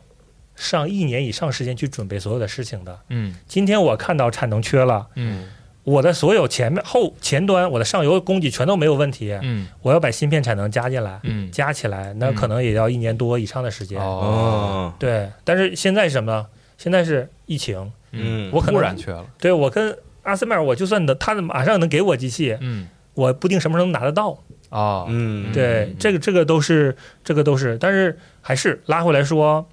[0.58, 3.00] 上一年以上时间去准备所有的事情的。
[3.08, 3.34] 嗯。
[3.48, 5.48] 今天我看到产能缺了，嗯
[5.86, 13.98] 我的所有前面后前端我的上游供给全都没有问题，嗯我要把芯片产能加进来，嗯，加起来那可能也要一年多以上的时间。
[14.02, 16.48] 哦，哦，对，但是现在是什么呢？
[16.78, 19.26] 现在是疫情，嗯我可能突然缺了。
[19.40, 24.38] 对我跟阿斯麦尔，我就算能他马上能给我机器，嗯我不定什么时候能拿得到。
[24.70, 29.66] 哦嗯，对，这个这个都是这个都是，但是还是拉回来说，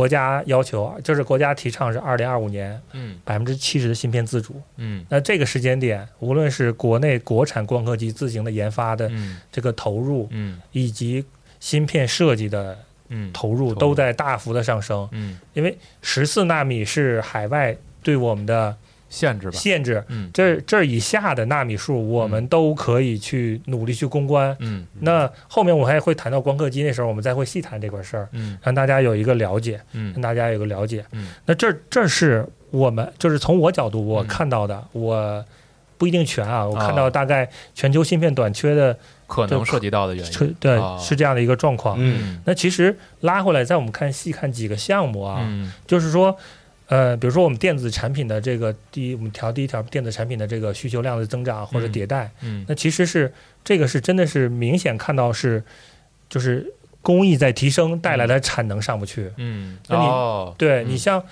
[0.00, 3.20] 国国家要求就是国家提倡是二零二五年嗯。
[3.22, 4.60] 百分之七十的芯片自主。
[4.76, 5.04] 嗯。
[5.10, 9.38] 那这个时间点，无论是国内国产光刻机自行的研发的嗯。
[9.52, 10.58] 这个投入，嗯。
[10.72, 11.22] 以及
[11.60, 13.30] 芯片设计的嗯。
[13.30, 13.74] 投入，投入。
[13.74, 15.06] 都在大幅的上升。
[15.12, 18.74] 嗯，因为十四纳米是海外对我们的
[19.10, 19.52] 限制吧。
[19.52, 20.30] 限制，嗯。
[20.32, 24.56] 这这以下的纳米数，我们都可以去努力去攻关。
[24.60, 24.86] 嗯。
[25.00, 28.56] 那后面我还会谈到光刻机，那时候我们再会细谈这块事儿，嗯。
[28.62, 31.04] 让大家有一个了解，让嗯大家有个了解。
[31.12, 31.28] 嗯。
[31.44, 35.44] 那这这是我们就是从我角度我嗯看到的，我
[35.98, 38.96] 不一定全啊，我看哦到大概全球芯片短缺的，
[39.26, 40.56] 可能涉及到的原因。
[40.60, 40.96] 对哦。
[40.98, 41.96] 是这样的一个状况。
[41.98, 42.40] 嗯。
[42.46, 45.72] 那其实拉回来，在我们看细看几个项目啊，嗯。
[45.86, 46.36] 就是说，
[46.90, 55.62] 呃，比如说我们电子产品的这个第一，我们调第一条电子产品的这个需求量的增长或者嗯迭代，嗯那其实是这个是真的是明显看到是，
[56.28, 56.66] 就是
[57.00, 59.30] 工艺在提升带来的产能上不去。
[59.36, 61.22] 嗯那你哦对嗯你像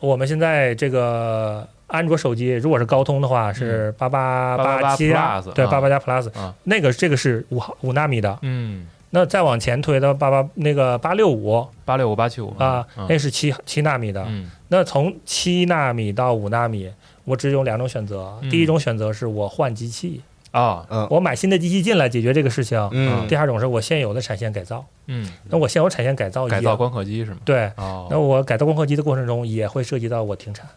[0.00, 14.24] 我们现在这个安卓手机，如果是高通的话是八八888七加，Plus，对啊八八加 Plus，啊那个这个是五毫五纳米的，嗯那再往前推到八八那个八六五八六五八七五啊，嗯那是七七纳米的。
[14.28, 16.90] 嗯那从七纳米到五纳米，
[17.24, 18.38] 我只有两种选择。
[18.42, 18.50] 嗯。
[18.50, 20.86] 第一种选择是我换机器，啊。
[20.90, 21.06] 嗯。
[21.10, 22.78] 我买新的机器进来解决这个事情。
[22.92, 23.26] 嗯。
[23.28, 24.84] 第二种是我现有的产线改造。
[25.06, 27.38] 嗯，那我现有产线改造也改造光刻机是吗？
[27.44, 28.08] 对，哦。
[28.10, 30.68] 那我改造光刻机的过程中也会涉及到我停产。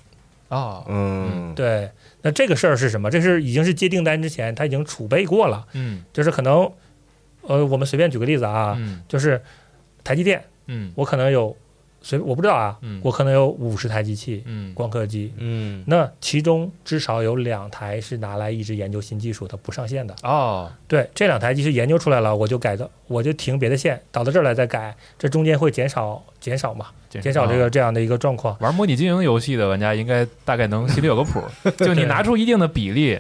[0.47, 1.89] 哦，嗯，对，
[2.21, 3.09] 那这个事儿是什么？
[3.11, 6.01] 这是已经是接订单之前他已经储备过了，嗯。
[6.13, 6.71] 就是可能，
[7.41, 9.01] 呃，我们随便举个例子啊，嗯。
[9.07, 9.41] 就是
[10.03, 10.93] 台积电，嗯。
[10.95, 11.55] 我可能有
[12.01, 20.15] 随我不知道啊，嗯我可能有五十台机器嗯光刻机，嗯那其中至少有两台是拿来一直研究新技术的，不上线的。
[20.23, 28.57] 哦，对，这两台机器研究出来了，我就改的，我就停别的线，导到这儿来再改，这中间会减少减少嘛，减少这个这样的一个状况。
[28.59, 31.41] 玩模拟经营游戏的玩家应该大概能心里有个谱，
[31.77, 33.19] 就你拿出一定的比例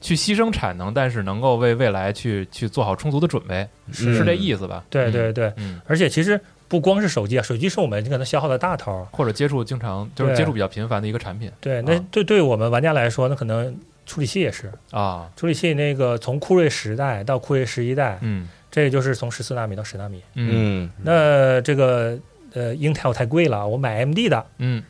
[0.00, 4.82] 去牺牲产能，但是能够为未来去去做好充足的准备，是是这意思吧？
[4.90, 6.40] 对嗯对对，嗯，而且其实
[6.72, 9.04] 不光是手机啊，手机是我们可能消耗的大头儿。
[9.12, 11.52] 或者接触经常就是接触比较频繁的一个产品。
[11.60, 12.04] 对，那啊。
[12.10, 14.72] 对对我们玩家来说，那可能处理器也是。
[14.90, 18.48] 啊，处理器那个从酷睿十代到酷睿十一代，嗯。
[18.70, 20.22] 这也就是从十四纳米到十纳米。
[20.32, 20.88] 嗯。
[20.88, 20.90] 嗯。
[21.02, 22.18] 那这个
[22.54, 24.82] 呃，Intel 太贵了，我买 AMD 的嗯。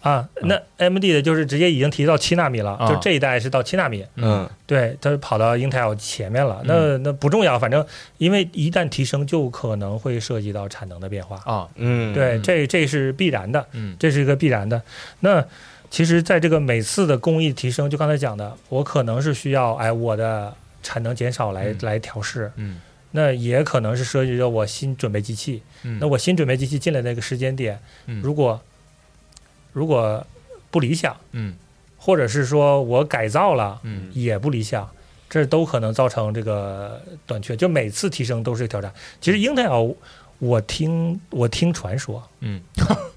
[0.00, 0.28] 啊。
[0.42, 2.88] 那 AMD 的就是直接已经提到七纳米了，啊。
[2.88, 4.48] 就这一代是到七纳米，嗯。
[4.66, 6.62] 对，它跑到 Intel 前面了。
[6.64, 7.84] 那那不重要，反正
[8.18, 11.40] 因为一旦提升，就可能会涉及到产能的变化。
[11.44, 11.68] 啊。
[11.76, 12.42] 嗯，对，嗯。
[12.42, 13.96] 这这是必然的，嗯。
[13.98, 14.80] 这是一个必然的。
[15.20, 15.44] 那
[15.90, 20.52] 其实，在这个每次的工艺提升，就刚才讲的，我可能是需要哎我的
[20.82, 21.76] 产能减少来、嗯。
[21.82, 22.80] 来调试，嗯
[23.16, 25.62] 那也可能是涉及到我新准备机器。
[25.84, 28.60] 嗯，那我新准备机器进来那个时间点，嗯如果
[29.72, 30.26] 如果
[30.72, 31.54] 不理想，嗯
[31.96, 34.90] 或者是说我改造了嗯也不理想，
[35.30, 37.56] 这都可能造成这个短缺。
[37.56, 38.92] 就每次提升都是挑战。
[39.20, 39.94] 其实 Intel，
[40.38, 42.22] 我听我听传说。
[42.40, 42.60] 嗯。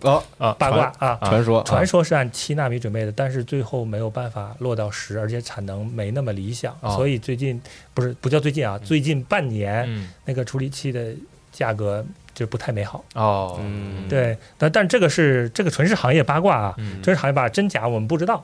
[0.02, 1.30] 哦，啊八卦啊，啊。
[1.30, 6.96] 传说传说是按七纳米准备的，但是最后没有办法落到十，而且产能没那么理想，哦。
[6.96, 7.62] 所以最近
[7.94, 10.10] 不是不叫最近啊，最近半年、嗯。
[10.26, 11.14] 那个处理器的
[11.52, 13.04] 价格就不太美好。
[13.16, 13.60] 哦。
[13.62, 14.08] 嗯。
[14.08, 17.02] 对，但但这个是这个纯是行业八卦啊，嗯。
[17.02, 18.44] 真是行业八卦，真假我们不知道。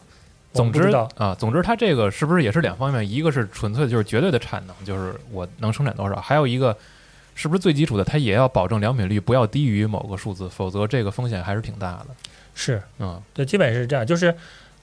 [0.53, 0.83] 总之
[1.15, 3.09] 啊，总之它这个是不是也是两方面？
[3.09, 6.77] 一个是纯粹的就是绝对的产能，就是我能生产多少；还有一个
[7.35, 12.07] 是不是最基础的，它也要保证良品率不要低于某个数字，否则这个风险还是挺大的。
[12.55, 13.21] 是嗯。
[13.33, 14.35] 对，基本是这样，就是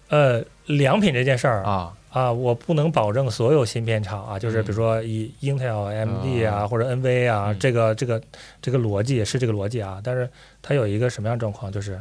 [0.09, 8.21] 呃，良品这件事儿啊，啊，我不能保证所有芯片厂啊，就是嗯比如说以 Intel、AMD 啊啊或者 NV 啊，嗯这个这个
[8.61, 10.29] 这个逻辑也是这个逻辑啊，但是
[10.61, 12.01] 它有一个什么样状况，就是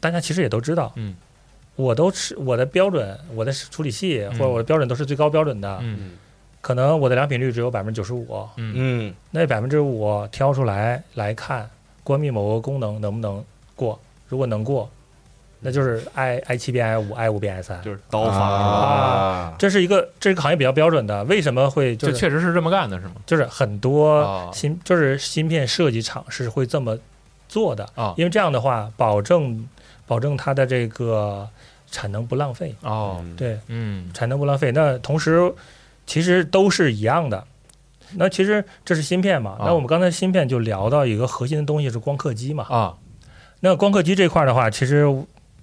[0.00, 1.14] 大家其实也都知道，嗯。
[1.76, 6.10] 我都是我的标准，我的处理器或者我的标准都是最高标准的，嗯
[6.68, 8.74] 可能我的良品率只有百分之九十五，嗯。
[8.76, 11.66] 嗯那百分之五挑出来来看，
[12.04, 13.42] 关闭某个功能能不能
[13.74, 13.98] 过？
[14.28, 14.86] 如果能过，
[15.60, 17.80] 那就是 i i 七变 i 五，i 五变 i 三。
[17.80, 18.38] 就是刀法？
[18.38, 23.12] 啊，这是一个这个行业比较标准的，为什么会就就是确实是这么干的，是吗？
[23.24, 26.98] 就是很多哦芯就是芯片设计厂是会这么
[27.48, 28.12] 做的，啊。
[28.18, 29.66] 因为这样的话保证
[30.06, 31.48] 保证它的这个
[31.90, 34.10] 产能不浪费，哦，对，嗯。
[34.12, 34.70] 产能不浪费。
[34.72, 35.50] 那同时
[36.08, 37.44] 其实都是一样的。
[38.14, 39.50] 那其实这是芯片嘛？
[39.60, 42.64] 啊那我们刚才芯片就聊到一个核心的东西是光刻机嘛。
[42.64, 42.96] 啊，
[43.60, 45.04] 那光刻机这块的话，其实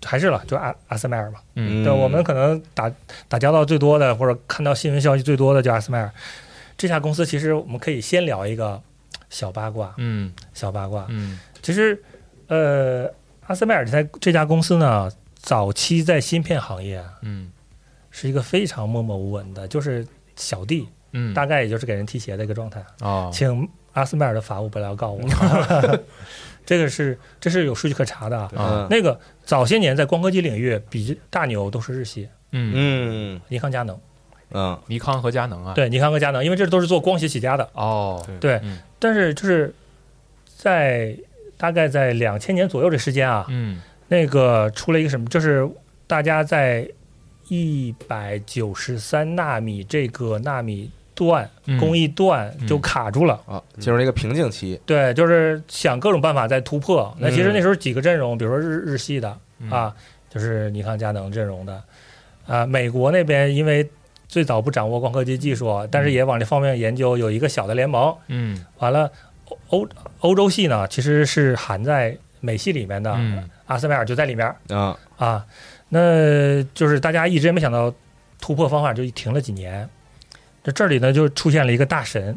[0.04, 1.40] 还是了，就阿阿斯麦尔嘛。
[1.56, 2.92] 嗯对，我们可能打
[3.28, 6.12] 打交道最多的，或者看到新闻消息最多的就阿斯麦尔。
[6.78, 8.80] 这家公司其实我们可以先聊一个
[9.32, 11.08] 小八卦，嗯小八卦。
[11.10, 12.00] 嗯其实，
[12.48, 13.12] 呃，
[13.48, 17.52] 阿斯麦尔这家这家公司呢，早期在芯片行业啊嗯
[18.12, 22.84] 是一个非常默默无闻的，就是小弟，嗯，大概也就是给人提鞋的一个状态。
[23.02, 23.30] 哦。
[23.34, 25.22] 请阿斯麦尔的法务不要告我，
[26.66, 28.50] 这个是这是有数据可查的啊。
[28.58, 32.74] 啊那个早些年在光刻机领域比大牛都是日系，嗯。
[32.76, 33.42] 嗯。
[33.48, 33.98] 尼康、佳能。
[34.52, 34.78] 嗯。
[34.88, 37.70] 尼康和佳能啊，对，尼康和佳能，因为这都是做光学起家的。
[37.74, 38.26] 哦。
[38.40, 38.80] 对，嗯。
[39.00, 39.74] 但是就是
[40.58, 41.16] 在
[41.58, 43.82] 大概在两千年左右的时间啊，嗯。
[44.08, 45.68] 那个出了一个什么，就是
[46.06, 46.88] 大家在
[47.48, 51.80] 一百九十三纳米这个纳米段、嗯。
[51.80, 52.68] 工艺段嗯。
[52.68, 53.40] 就卡住了。
[53.46, 57.16] 啊，进入了一个瓶颈期，对，就是想各种办法在突破。
[57.20, 59.70] 那其实嗯那时候几个阵容，比如说日日系的嗯。
[59.70, 59.94] 啊，
[60.30, 61.82] 就是尼康、佳能阵容的。
[62.48, 63.88] 啊，美国那边因为
[64.28, 68.16] 最早不掌握光刻机技术，但是也往这方面研究，有一个小的联盟。
[68.28, 68.66] 嗯。
[68.80, 69.12] 完了，
[69.46, 69.88] 欧欧
[70.20, 73.50] 欧洲系呢，其实是含在美系里面的，嗯。
[73.68, 74.48] 阿斯麦尔就在里面。
[74.70, 74.98] 啊。
[75.18, 75.46] 啊。
[75.90, 77.94] 那就是大家一直也没想到
[78.40, 79.88] 突破方法，就停了几年。
[80.64, 82.36] 这这里呢，就出现了一个大神，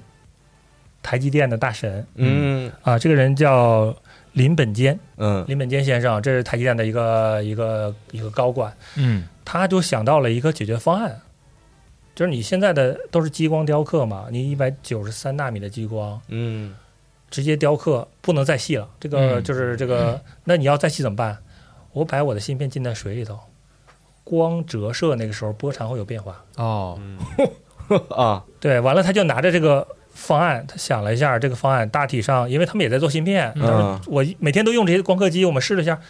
[1.03, 3.97] 台积电的大神嗯啊，这个人叫
[4.33, 5.43] 林本坚，嗯。
[5.49, 9.27] 林本坚先生，这是台积电的一个一个一个高管，嗯。
[9.47, 11.19] 他就想到了一个解决方案，
[12.15, 16.75] 就是你现在的都是激光雕刻嘛，你一百九十三纳米的激光，嗯。
[17.31, 19.43] 直接雕刻不能再细了，这个嗯。
[19.43, 21.39] 就是这个，那你要再细怎么办？
[21.99, 23.39] 我把我的芯片浸在水里头，
[24.25, 26.45] 光折射那个时候波长会有变化。
[26.57, 26.99] 哦，
[28.11, 33.53] 啊，对，完了他就拿着这个方案，他想了一下，这个方案大体上，因为他们也在做芯片，
[34.07, 36.01] 我每天都用这些光刻机，我们试了一下，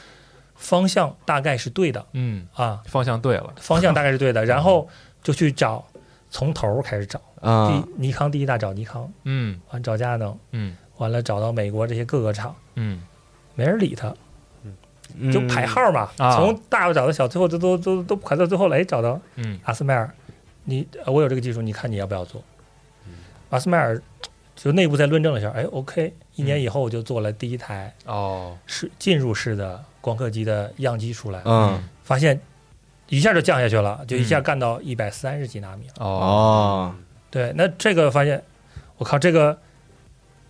[0.56, 4.88] 方向大概是对的嗯，啊，方向对了，方向大概是对的， 然后
[5.22, 5.84] 就去找，
[6.30, 13.00] 从头开始找，啊第尼康第一大找尼康，嗯完找佳能，嗯完了找到美国这些各个厂，嗯
[13.54, 14.16] 没人理他，嗯
[15.32, 16.36] 就排号嘛，啊。
[16.36, 19.58] 从大找到小，最后都都都都排到最后来找到嗯。
[19.64, 20.10] 阿斯麦尔，
[20.64, 22.42] 你呃我有这个技术，你看你要不要做？
[23.06, 23.12] 嗯。
[23.50, 24.00] 阿斯麦尔
[24.56, 32.40] 就内部再论证了一下，哎，OK，一年以后我就做了第一台哦，是进入式的光刻机的样机出来，嗯发现
[33.08, 34.42] 一下就降下去了，就一下嗯。
[34.42, 35.94] 干到一百三十几纳米了。
[35.98, 36.94] 哦哦，
[37.30, 38.42] 对，那这个发现，
[38.96, 39.58] 我靠，这个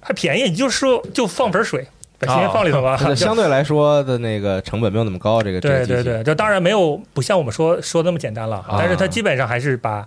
[0.00, 1.86] 还便宜，你就说就放盆水，
[2.18, 2.98] 把芯片放里头吧。
[3.02, 8.76] 那相对来说的那个成本没有那么高，这个对对对，这当然没有不像我们说说那么简单了，啊。
[8.78, 10.06] 但是它基本上还是把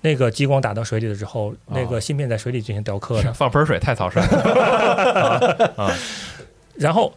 [0.00, 5.72] 那个激光打到水里了之后，那啊个芯片在水里进行雕刻的， 放盆水太草率了。
[5.76, 5.92] 啊
[6.76, 7.12] 然后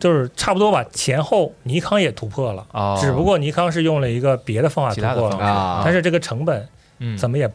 [0.00, 5.82] 就是差不多吧，前后尼康也突破了，哦，只不过尼康是用了一个别的方法突破了，啊。
[5.84, 7.16] 但是这个成本嗯。
[7.16, 7.48] 怎么也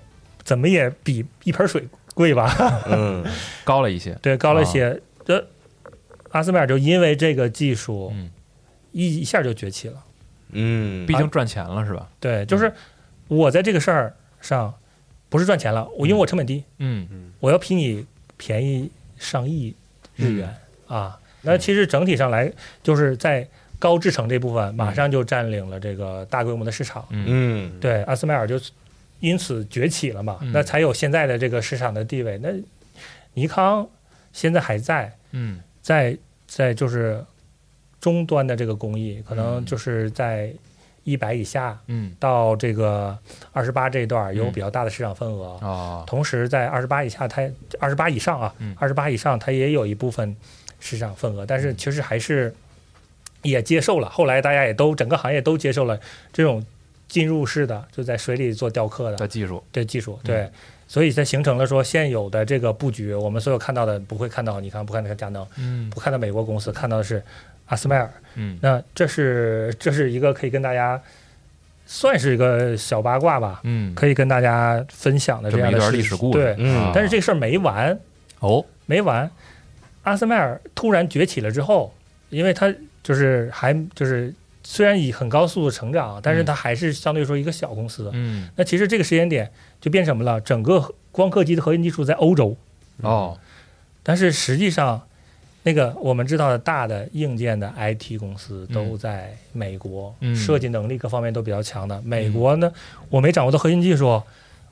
[0.44, 1.86] 怎么也比一盆水
[2.16, 2.50] 贵吧？
[2.90, 3.24] 嗯。
[3.66, 5.00] 高了一些，对，高了一些。
[5.26, 5.46] 这
[6.32, 8.30] 阿斯麦尔就因为这个技术嗯，
[8.92, 10.04] 一一下就崛起了。
[10.52, 12.10] 嗯，毕竟赚钱了是吧？
[12.20, 12.74] 对，就是
[13.28, 14.74] 我在这个事儿上
[15.30, 18.06] 不是赚钱了，我因为我成本低，嗯嗯我要比你
[18.38, 19.76] 便宜上亿
[20.16, 20.56] 日元、
[20.88, 21.20] 啊。
[21.42, 22.52] 那其实整体上来，
[22.82, 27.06] 就是在高制程这部分马上就占领了这个大规模的市场。
[27.12, 28.60] 嗯嗯对，阿斯麦尔就
[29.20, 32.38] 因此崛起了嘛，嗯那才有现在的这个市场的地位。
[32.40, 32.50] 那
[33.36, 33.88] 尼康
[34.34, 36.16] 现在还在，嗯在
[36.46, 37.26] 在就是
[38.00, 40.54] 终端的这个工艺，可能就是在
[41.04, 42.16] 一百以下嗯。
[42.20, 43.18] 到这个
[43.52, 44.52] 二十八这一段有嗯。
[44.52, 45.58] 比较大的市场份额。
[45.64, 46.04] 哦。
[46.06, 47.42] 同时，在二十八以下，它
[47.80, 50.38] 二十八以上啊嗯，二十八以上它也有一部分
[50.80, 52.54] 市场份额，但是其实还是
[53.42, 54.08] 也接受了。
[54.12, 56.00] 后来大家也都整个行业都接受了
[56.32, 56.64] 这种
[57.08, 60.26] 进入式的，就在水里做雕刻的的技术，这技术，嗯。
[60.26, 60.52] 对，
[60.90, 65.88] 所以才形成了说现有的这个布局，我们所有看到的不会看到，你看不看那个佳能，嗯。
[65.92, 67.24] 不看到美国公司，看到的是
[67.68, 68.12] 阿斯麦尔。
[68.34, 68.58] 嗯。
[68.60, 71.00] 那这是这是一个可以跟大家
[71.86, 76.76] 算是一个小八卦吧，嗯，可以跟大家分享的这么一段样的历史故事，对，嗯。
[76.76, 77.96] 啊但是这个事儿没完，
[78.40, 79.30] 哦，没完。
[80.02, 81.94] 阿斯麦尔突然崛起了之后，
[82.32, 82.74] 因为它
[83.04, 84.34] 就是还就是
[84.64, 88.10] 虽然以很高速度成长，但是它还是相对说一个小公司。
[88.14, 88.50] 嗯。
[88.56, 89.52] 那其实这个时间点
[89.82, 90.40] 就变什么了？
[90.42, 92.56] 整个光刻机的核心技术在欧洲，
[93.02, 93.38] 哦，
[94.04, 95.02] 但是实际上，
[95.64, 100.36] 那个我们知道的大的硬件的 IT 公司都在美国，嗯。
[100.36, 102.02] 设计能力各方面都比较强的。
[102.02, 102.72] 美国呢，
[103.10, 104.22] 我没掌握的核心技术，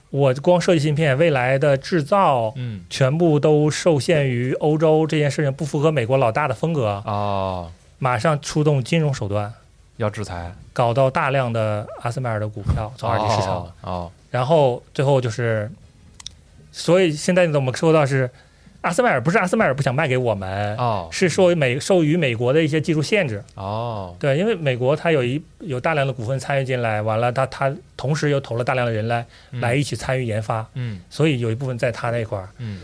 [0.10, 2.82] 我光设计芯片，未来的制造嗯。
[2.90, 9.54] 全部都受限于欧洲，这件事情不符合美国老大的风格，哦，马上出动金融手段，
[9.98, 15.70] 要制裁，搞到大量的阿斯麦尔的股票从二级市场，然后最后就是，
[16.72, 18.30] 所以现在你怎么说到是
[18.82, 21.10] 阿斯麦尔不是阿斯麦尔不想卖给我们，哦。
[21.12, 23.44] 是受美受于美国的一些技术限制。
[23.56, 29.60] 哦，对，因为美国它有一有大量的股份参与进来，完了它它同时又投了大量的人来、嗯。
[29.60, 31.02] 来一起参与研发，嗯。
[31.10, 32.48] 所以有一部分在他那块儿。
[32.60, 32.82] 嗯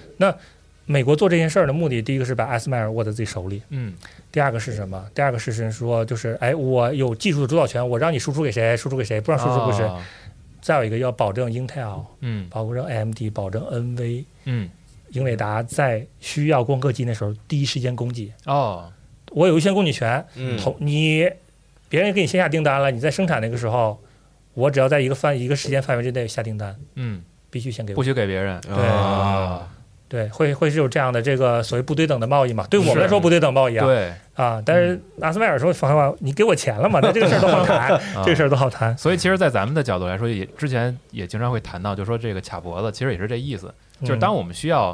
[0.86, 3.94] 美国做这件事儿的目的，第一个是把阿斯麦尔握在自己手里，嗯。
[4.32, 5.06] 第二个是什么？
[5.14, 9.86] 第二个是说就是哎，我有技术的主导权，我让你输出给谁，输出给谁，不让输出给谁。
[9.86, 10.02] 哦
[10.62, 12.48] 再有一个要保证 Intel，嗯。
[12.50, 14.24] 保证 AMD，保证 NV。
[14.46, 14.70] 嗯。
[15.10, 18.90] 英伟达在需要光刻机那时候第一时间供给，哦。
[19.32, 20.58] 我有优先供给权，嗯。
[20.58, 21.30] 同你
[21.90, 24.02] 别人给你先下订单了，你在生产那个时候，
[24.54, 28.02] 我只要在一个范一个时间范围之内下订单，嗯，必须先给不。
[28.02, 28.62] 许给别人。
[28.62, 28.74] 对。
[28.74, 29.70] 啊
[30.14, 32.68] 对，会会是有这样的这个所谓不对等的贸易嘛？
[32.70, 34.62] 对我们来说不对等贸易啊对，啊！
[34.64, 37.00] 但是阿斯麦尔说，反话，你给我钱了嘛？
[37.02, 38.48] 那这个事儿都好谈， 这个事儿。
[38.48, 38.96] 都好谈。
[38.96, 44.94] 所以其实，在咱们的角度来说，也之前也经常会谈到，就说这个卡脖子，其实也是这意思，就是当嗯我们需要，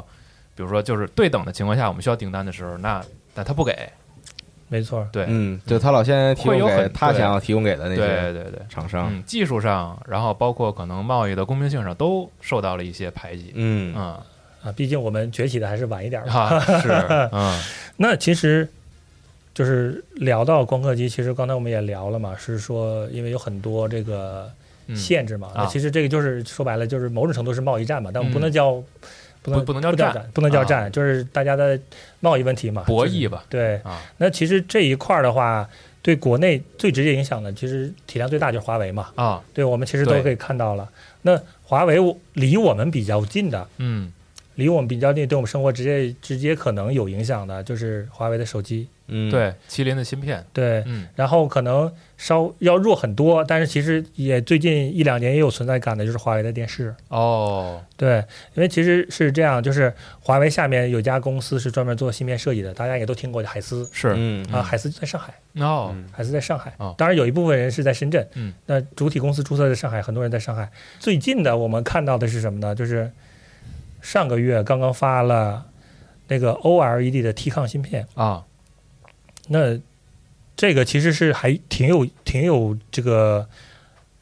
[0.56, 3.02] 比如说就是对等的情况下，我们需要订单的时候，那
[3.34, 3.76] 那他不给，
[4.68, 14.18] 没错，对，嗯，就他老先提供给他想要提供给的那些对对对，厂商，嗯，技术上，然后包括可能贸易的公平性上，都受到了一些排挤，嗯嗯，
[14.62, 16.34] 啊，毕竟我们崛起的还是晚一点儿嘛。
[16.34, 16.88] 啊，是，
[17.32, 17.60] 嗯
[17.96, 18.68] 那其实
[19.54, 24.50] 就是聊到光刻机，其实刚才我们也聊了嘛，是说因为有很多这个
[24.86, 28.72] 嗯，限制嘛，啊那其实这个就是说白了就是某种程度是贸易战嘛，但我们不嗯能叫、
[29.42, 31.78] 不能不不能叫战，不能叫战，啊就是大家的
[32.20, 35.68] 贸易问题嘛，博弈吧，对，啊，那其实这一块儿的话，
[36.02, 39.10] 对国内最直接影响的，其实体量最大就是华为嘛。
[39.16, 40.88] 啊，对我们其实都可以看到了。
[41.22, 41.98] 那华为
[42.32, 44.10] 离我们比较近的，嗯
[44.60, 48.86] 离我们比较近，对我们生活直接直接可能有影响的，就是华为的手机。
[49.12, 51.08] 嗯，，对，麒麟的芯片，对，嗯。
[51.16, 56.94] 然后可能稍要弱很多，但是其实也最近一两年也有存在感的，就是华为的电视。
[57.08, 58.18] 哦，对，
[58.54, 63.88] 因为其实是这样，就是华为下面有家公司是专门做芯片设计的，大家也都听过的海思。
[63.90, 64.14] 是。
[64.16, 66.72] 嗯啊，海思在上海，哦，海思在上海。
[66.76, 66.94] 哦。
[66.96, 70.70] 当然有一部分人是在深圳，嗯，那主体公司注册在上海，很多人在上海。
[71.00, 72.76] 最近的我们看到的是什么呢？
[72.76, 73.10] 就是
[74.00, 75.66] 上个月刚刚发了
[76.28, 78.44] 那个 OLED 的 T 抗芯片，啊，
[79.48, 79.78] 那
[80.56, 83.48] 这个其实是还挺有挺有这个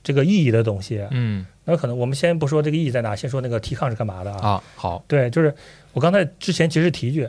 [0.03, 1.07] 这个意义的东西。
[1.11, 1.47] 嗯。
[1.65, 4.49] 那可能我们先不说这个意义在哪，先说那个 T 抗是干嘛的啊？
[4.53, 5.55] 啊，好，对，就是
[5.93, 7.29] 我刚才之前其实提一句，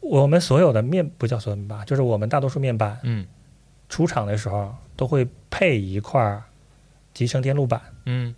[0.00, 3.26] 我们所有的面不叫所有面板，就是我们大多数面板嗯。
[3.88, 6.40] 出厂的时候都会配一块
[7.12, 8.32] 集成电路板，嗯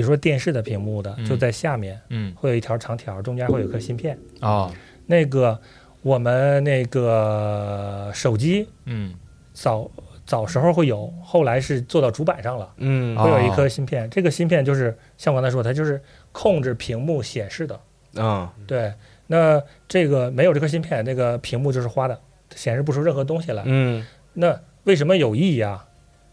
[0.00, 4.18] 比如说电视的屏幕的嗯就在下面，嗯会有一条长条，中间会有一颗芯片。
[4.40, 4.72] 哦，
[5.04, 5.60] 那个
[6.00, 9.14] 我们那个手机嗯
[9.52, 9.90] 早
[10.24, 12.72] 早时候会有，后来是做到主板上了。
[12.78, 16.00] 嗯哦会有一颗芯片，这个芯片就是像我刚才说，它就是
[16.32, 17.78] 控制屏幕显示的。
[18.14, 18.94] 啊，对，
[19.26, 22.18] 那这个没有这颗芯片，那个屏幕就是花的，
[22.56, 23.62] 显示不出任何东西来。
[23.66, 25.84] 嗯那为什么有意义啊？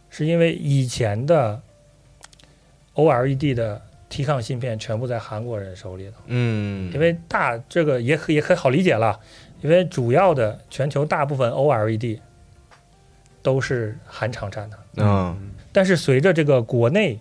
[0.10, 1.62] 是因为以前的
[2.98, 9.18] OLED 的 T 抗芯片全部在韩国人手里头，嗯，因为大这个也可也可好理解了，
[9.62, 12.20] 因为主要的全球大部分 OLED
[13.42, 14.78] 都是韩厂产的。
[14.98, 15.52] 嗯。
[15.72, 17.20] 但是随着这个国内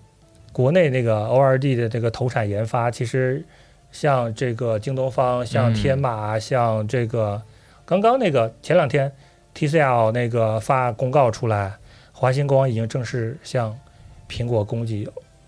[0.51, 3.45] 国内那个 OLED 的这个投产研发，其实
[3.93, 7.43] 像这个京东方、像嗯天马、像这个
[7.85, 9.13] 刚刚那个前两天
[9.55, 11.75] TCL 那个发公告出来，
[12.13, 13.79] 华星光已经正式向
[14.27, 15.07] 苹果供给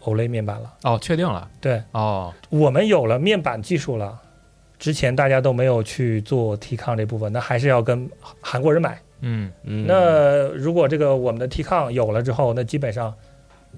[0.09, 0.73] OLED 面板了。
[0.85, 1.83] 哦，确定了，对。
[1.93, 4.19] 哦，我们有了面板技术了，
[4.79, 8.09] 之前大家都没有去做 T 抗这部分，那还是要跟
[8.41, 9.01] 韩国人买。
[9.21, 9.51] 嗯。
[9.65, 13.13] 嗯，那如果这个我们的 T 抗有了之后，那基本上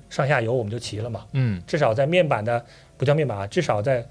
[0.09, 1.25] 上下游我们就齐了嘛。
[1.33, 1.63] 嗯。
[1.67, 2.65] 至少在面板的
[2.97, 4.07] 不叫面板啊，至少在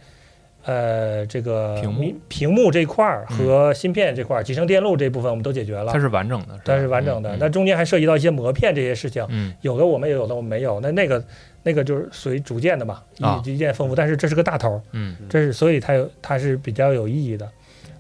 [0.66, 2.00] 呃这个屏幕。
[2.00, 5.94] 屏屏幕这块儿嗯和芯片这块儿、集成电路这部分我们都解决了。
[5.94, 6.62] 它，是完整的，吧？
[6.66, 7.36] 它是完整的。
[7.36, 9.54] 嗯那中间还涉及到一些膜片这些事情，嗯。
[9.62, 10.80] 有的我们也，有的我们没有。
[10.82, 11.24] 那那个
[11.64, 13.96] 那个就是属于逐渐的嘛，啊一一件丰富。
[13.96, 17.50] 但是这是个大头儿，嗯这是所以它有它是比较有意义的。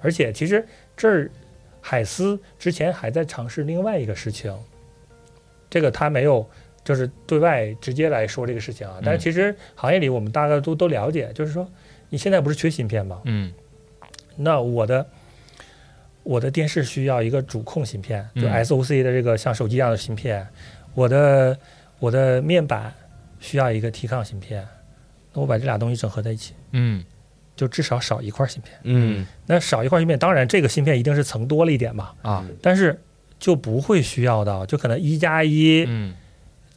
[0.01, 1.29] 而且其实这儿
[1.81, 4.55] 海思之前还在尝试另外一个事情，
[5.69, 6.47] 这个他没有
[6.83, 8.99] 就是对外直接来说这个事情啊。
[9.03, 11.69] 但是其实行业里我们大家都都了解，就是说
[12.09, 13.21] 你现在不是缺芯片吗？
[13.25, 13.53] 嗯
[14.37, 15.05] 那我的
[16.23, 20.47] 我的电视需要一个主控芯片，就嗯 SOC 的这个像手机一样的芯片，
[20.93, 21.57] 我的
[21.99, 22.93] 我的面板
[23.39, 24.67] 需要一个 T 抗芯片，
[25.33, 27.03] 那我把这俩东西整合在一起，嗯。
[27.55, 28.79] 就至少少一块芯片。
[28.83, 29.27] 嗯。
[29.45, 32.45] 那少一块芯片，当然这个芯片一定是层多了一点嘛，啊。
[32.61, 32.97] 但是
[33.37, 36.15] 就不会需要到，就可能一加一嗯，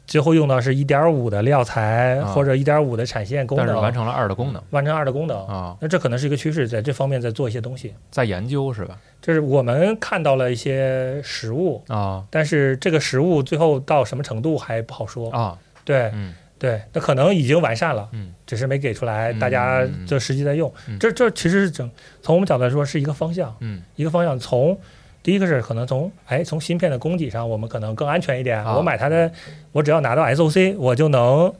[0.05, 2.25] 最后用到是一点五的料材、啊。
[2.33, 4.61] 或者一点五的产线功能，但是完成了二的功能。
[4.71, 5.47] 完成二的功能。
[5.47, 7.93] 啊，那这可能是一个趋势，在这方面在做一些东西。
[8.11, 8.99] 在研究是吧？
[9.21, 12.25] 这是我们看到了一些实物，啊。
[12.29, 15.31] 但是这个实物最后到什么程度还不好说。
[15.31, 16.11] 啊，对。
[16.13, 16.33] 嗯
[16.63, 20.73] 对，那可能已经完善了，嗯只是没给出来，嗯大家就实际在用。
[20.87, 21.91] 嗯这这其实是整
[22.21, 24.39] 从我们角度来说是一个方向，嗯一个方向。
[24.39, 24.79] 从
[25.21, 28.63] 第一个是可能从哎从芯片的供给上，我们可能更安全一点。
[28.63, 29.29] 啊我买它的，
[29.73, 31.53] 我只要拿到 SOC，我就能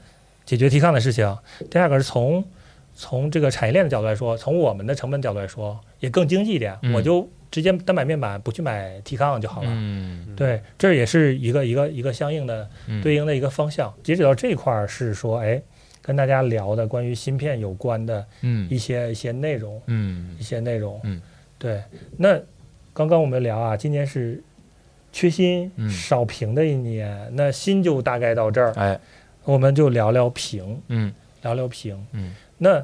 [0.45, 1.37] 解决提抗的事情。
[1.69, 2.41] 第二个是从
[2.95, 6.77] 从这个产业链的角度来说，从我们的成本角度来说，也更经济一点。
[6.81, 9.69] 嗯我就直接单买面板，不去买提抗就好了。
[9.71, 13.93] 嗯对，这也是一个一个一个相应的嗯对应的一个方向。
[14.03, 15.61] 截止到这一块儿是说，哎，
[16.01, 20.99] 跟大家聊的关于芯片有关的嗯一些一些内容，嗯一些内容。
[21.03, 21.21] 嗯，
[21.59, 21.81] 对。
[22.17, 22.39] 那
[22.93, 24.41] 刚刚我们聊啊，今年是
[25.11, 28.99] 缺芯、嗯少屏的一年，那芯就大概到这儿，哎
[29.43, 32.03] 我们就聊聊屏，嗯聊聊屏。
[32.13, 32.33] 嗯
[32.63, 32.83] 那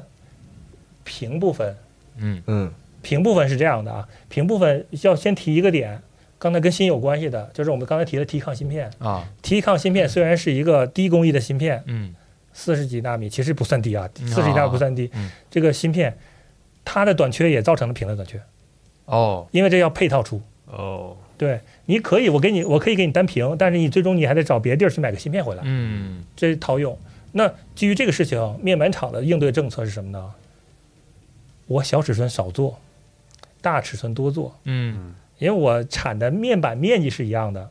[1.04, 1.74] 屏部分，
[2.18, 2.70] 嗯嗯
[3.02, 6.02] 屏部分是这样的啊，屏部分要先提一个点。
[6.38, 8.90] 刚才跟芯有关系的，就是我们刚才提的 T 抗芯片。
[8.98, 12.14] 啊 T 抗芯片虽然是一个低工艺的芯片，嗯
[12.52, 15.10] 四十几纳米其实不算低啊，嗯四十几纳米不算低。
[15.14, 16.16] 嗯这个芯片
[16.84, 18.40] 它的短缺也造成了屏的短缺，
[19.06, 20.40] 哦因为这要配套出。
[20.66, 26.98] 哦对，你可以，我给你，我可以给你单屏，但是你最终你还得找别地儿去买个芯片回来，嗯这是套用。
[27.32, 30.32] 那基于这个事情，面板厂的应对政策是什么呢？
[31.66, 32.78] 我小尺寸少做，
[33.60, 37.70] 大尺寸多做，嗯因为我产的面板面积是一样的，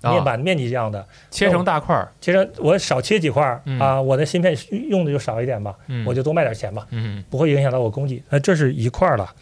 [0.00, 4.56] 啊面板面积一样的，切成大块儿，切成我少切几块儿嗯啊，我的芯片
[4.88, 8.22] 用的就少一点吧，嗯，我就多卖点钱吧，嗯不会影响到我供给。
[8.30, 9.32] 那这是一块儿了。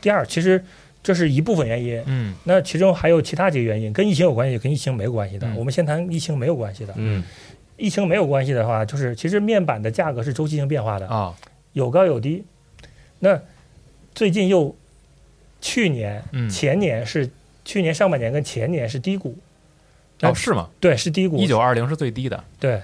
[0.00, 0.64] 第二，其实
[1.02, 5.46] 这是一部分原因，嗯那其中还有其他几个原因，跟疫情有关系，跟疫情没有关系的。
[5.46, 6.94] 嗯我们先谈疫情没有关系的。
[6.96, 7.22] 嗯
[7.78, 11.34] 疫情没有关系的话，就是其实面板的价格是周期性变化的，啊。
[11.72, 12.44] 有高有低。
[13.20, 13.40] 那
[14.14, 14.74] 最近又
[15.60, 16.50] 去年、嗯。
[16.50, 17.30] 前年是
[17.64, 19.38] 去年上半年跟前年是低谷，
[20.20, 20.68] 那哦是吗？
[20.80, 21.36] 对，是低谷。
[21.36, 22.82] 一九二零是最低的，对，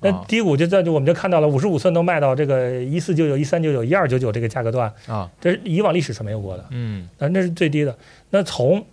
[0.00, 0.24] 那啊。
[0.26, 5.30] 低谷就在就我们就看到了五十五寸都卖到这个一四九九、一三九九、一二九九这个价格段，啊。
[5.40, 7.08] 这是以往历史是没有过的，嗯。
[7.18, 7.96] 那那是最低的。
[8.30, 8.84] 那从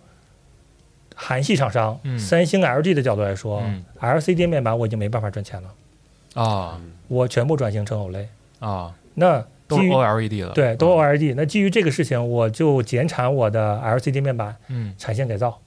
[1.22, 2.18] 韩系厂商、嗯。
[2.18, 3.84] 三星、LG 的角度来说、嗯。
[4.00, 6.80] LCD 面板我已经没办法赚钱了，啊。
[7.08, 8.26] 我全部转型成 OLED。
[8.60, 11.34] 啊，那都 OLED 了，对，都 OLED。
[11.36, 14.94] 那基于这个事情，我就减产我的 LCD 面板，嗯。
[14.96, 15.60] 产线改造。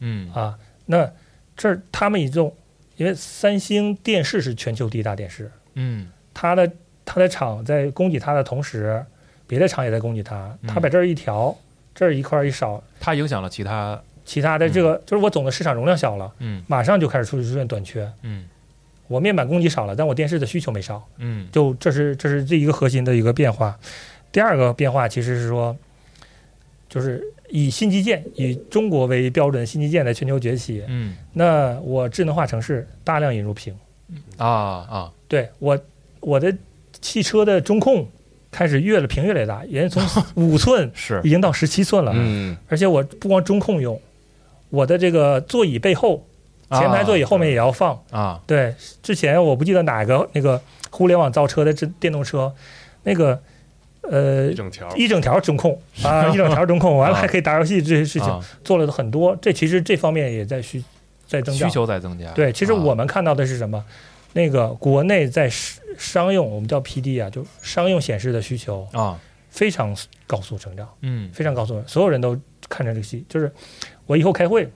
[0.00, 0.32] 嗯。
[0.32, 0.58] 啊。
[0.86, 1.08] 那
[1.56, 2.52] 这儿他们一种，
[2.96, 6.10] 因为三星电视是全球第一大电视，嗯。
[6.34, 6.70] 它的
[7.04, 9.04] 它的厂在供给它的同时，
[9.46, 10.68] 别的厂也在供给它，嗯。
[10.68, 11.56] 它把这儿一调，
[11.94, 16.62] 这儿一块儿一少，它影响了其他，其他的这个、就是我总的市场容量小了，嗯。
[16.66, 18.10] 马上就开始出出现短缺。
[18.22, 18.44] 嗯。
[19.08, 21.48] 我面板供给少了，但我电视的需求没少，嗯。
[21.50, 23.78] 就这是这是这一个核心的一个变化。
[24.30, 25.76] 第二个变化其实是说，
[26.88, 30.84] 就是以新基建以中国为标准，新基建在全球崛起。
[30.86, 31.16] 嗯。
[31.32, 33.74] 那我智能化城市大量引入屏，
[34.36, 35.12] 啊啊。
[35.26, 35.78] 对我
[36.20, 36.56] 我的
[37.00, 38.08] 汽车的中控
[38.52, 40.02] 开始越了屏越来越大，人从
[40.34, 41.20] 五寸是。
[41.24, 42.56] 已经到十七寸了，嗯。
[42.68, 44.00] 而且我不光中控用，
[44.70, 46.26] 我的这个座椅背后
[46.70, 48.00] 前排座椅后面也要放。
[48.10, 50.60] 啊对，之前我不记得哪个那个
[50.90, 52.52] 互联网造车的这电动车，
[53.02, 53.40] 那个
[54.02, 59.36] 呃一整条，一整条中控 啊，一整条中控，完了啊还可以打游戏这些事情啊做了很多。
[59.42, 60.82] 这其实这方面也在需
[61.26, 61.74] 在增加需。
[61.74, 63.84] 求在增加，对，其实啊我们看到的是什么？
[64.32, 69.18] 那个国内在商商用，我们叫 PD 啊，就商用显示的需求啊
[69.50, 69.92] 非常
[70.24, 73.24] 高速成长，嗯非常高速，所有人都看着这个戏。
[73.28, 73.52] 就是
[74.10, 74.68] 我以后开会，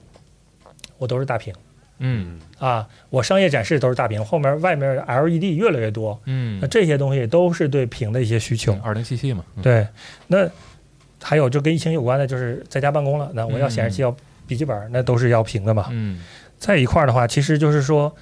[0.97, 1.53] 我都是大屏。
[1.97, 2.39] 嗯。
[2.57, 6.57] 啊，我商业展示都是大屏，后面外面 LED 越来越多，嗯。
[6.61, 8.73] 那，这些东西都是对屏的一些需求。
[8.81, 9.61] 二零七七嘛，嗯。
[9.61, 9.85] 对，
[10.27, 10.49] 那
[11.21, 14.15] 还有就跟疫情有关的，就是在家办公了，那我要显示器要
[14.47, 15.87] 笔记本，那都是要屏的嘛。
[15.91, 16.23] 嗯。
[16.57, 18.15] 在一块儿的话，其实就是说，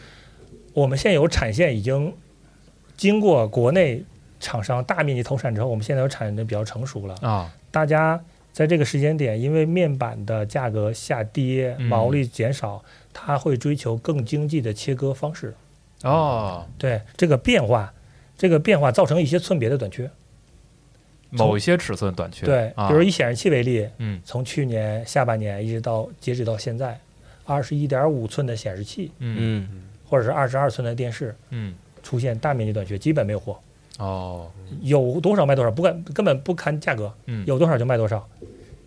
[0.73, 2.11] 我们现有产线已经
[2.97, 4.03] 经过国内
[4.39, 7.15] 厂商大面积投产之后，我们现在有产的比较成熟了。
[7.21, 7.53] 啊。
[7.69, 8.19] 大家
[8.53, 12.81] 在这个时间点，因为面板的价格下跌，嗯毛利减少，
[13.11, 15.53] 它会追求更经济的切割方式。
[16.03, 17.91] 哦，对这个变化，
[18.37, 20.09] 这个变化造成一些寸别的短缺。
[21.31, 26.99] 某一些尺寸短缺，对，啊比如以显示器为例，嗯从去年下半年一直到截止到现在，
[27.45, 31.73] 二十一点五寸的显示器嗯嗯或者是二十二寸的电视嗯
[32.03, 33.59] 出现大面积短缺，基本没有货，
[33.99, 34.49] 哦。
[34.81, 37.45] 有多少卖多少，不管根本不看价格，嗯。
[37.45, 38.27] 有多少就卖多少，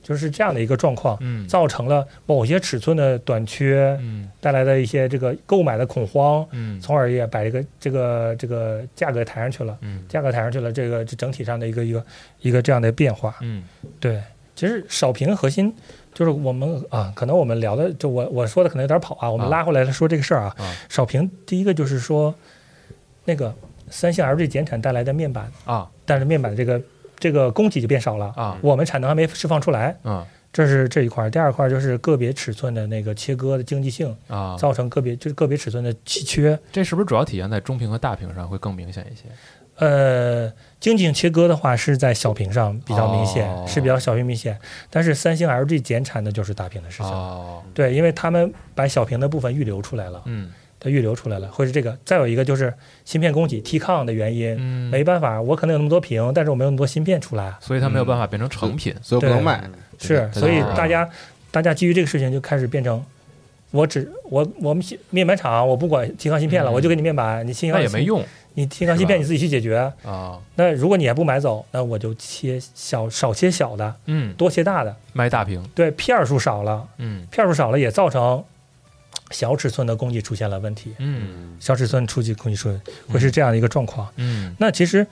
[0.03, 1.47] 就是这样的一个状况，嗯。
[1.47, 4.29] 造成了某些尺寸的短缺嗯。
[4.41, 6.81] 带来的一些这个购买的恐慌，嗯。
[6.81, 10.05] 从而也把这个这个这个价格抬上去了，嗯。
[10.09, 12.05] 价格抬上去了，这个这整体上的一个一个
[12.41, 13.37] 一个这样的变化。
[13.41, 13.63] 嗯。
[14.01, 14.21] 对，
[14.55, 15.73] 其实少屏核心
[16.13, 19.51] 就是我们啊，可能我们聊的就我我说的可能有点跑啊，我们啊。
[19.51, 20.55] 拉回来说这个事儿啊。
[20.59, 20.77] 啊。
[20.89, 22.35] 少平第一个就是说，
[23.25, 23.55] 那个
[23.91, 26.81] 三星 LG 减产带来的面板，啊但是面板这个
[27.19, 31.31] 这个供给就变少了，啊我们产能还没释放出来，啊这是这一块儿。
[31.31, 36.59] 第二块就是个别尺寸的那个切割的经济性，啊，造成个别就是个别尺寸的稀缺。
[36.73, 39.25] 这是不是主要体现在中屏和大屏上会更明显一些？
[39.79, 44.59] 呃，经济性切割的话是在小屏上比较明显，哦是比较小屏明显。
[44.89, 47.13] 但是三星 LG 减产的就是大屏的事情。
[47.13, 51.97] 哦，对，因为他们把小屏的部分预留出来了，嗯它预留出来了，会是这个。
[52.05, 52.73] 再有一个就是
[53.05, 58.95] 芯片供给 T-Con 的原因，嗯，没办法，我可能有那么多屏，但是我没有那么多芯片出来，所以它没有办法变成成品。
[59.03, 59.63] 所以不能卖。
[59.99, 61.09] 是，所以大家
[61.51, 63.05] 大家基于这个事情就开始变成。
[63.73, 68.25] 我只我我们芯面板厂，我不管 T-Con 芯片了，嗯我就给你面板，你 T-Con 那也没，用
[68.55, 69.93] 你 T-Con 芯片你自己去解决。
[70.05, 74.95] 啊，那如果你还不买走，那我就切小少切小的，嗯，多切大的。
[75.13, 78.43] 卖大屏，对，片儿数少了，嗯片儿数少了也造成
[79.31, 80.95] 小尺寸的供给出现了问题。
[80.99, 84.09] 嗯小尺寸出去供给出会是这样的一个状况。
[84.17, 85.07] 嗯那其实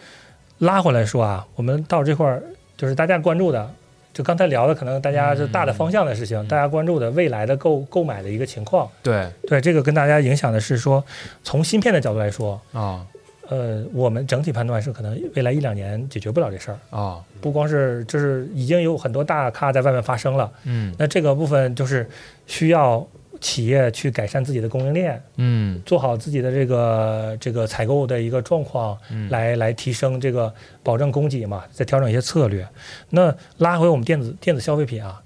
[0.58, 2.42] 拉回来说啊，我们到这块儿
[2.76, 3.70] 就是大家关注的，
[4.12, 8.88] 就刚才聊的，可能大家是大的方向的事情，嗯大家关注的未来的购购买的一个情况。
[9.02, 11.04] 对对这个跟大家影响的是说，
[11.42, 13.04] 从芯片的角度来说，啊
[13.48, 16.78] 呃，我们整体判断是可能未来一两年解决不了这事儿。
[16.96, 22.08] 啊不光是就是已经有很多大咖在外面发声了，嗯那这个部分就是
[22.46, 23.06] 需要
[23.44, 25.82] 企业去改善自己的供应链，嗯。
[25.84, 32.66] 做好自己的这个这个采购的一个状况，嗯，来来提升这个保证供给嘛，再调整一些策略。
[33.10, 35.22] 那拉回我们电子电子消费品啊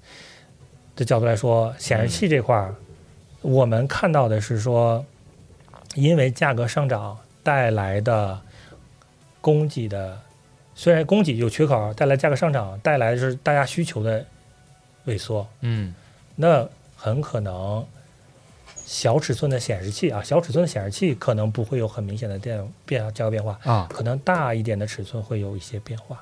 [0.97, 2.75] 的角度来说，显示器这块儿，
[3.41, 5.05] 我们看到的是说，
[5.95, 8.37] 因为价格上涨带来的
[9.39, 10.19] 供给的，
[10.75, 14.25] 虽然供给有缺口，带来价格上涨，带来的是大家需求的
[15.07, 15.95] 萎缩，嗯。
[16.35, 16.67] 那
[16.97, 17.85] 很可能
[18.89, 26.19] 小尺寸的显示器啊，小尺寸的显示器可能不会有很明显的变变价格变化，啊，可能大一点的尺寸会有一些变化。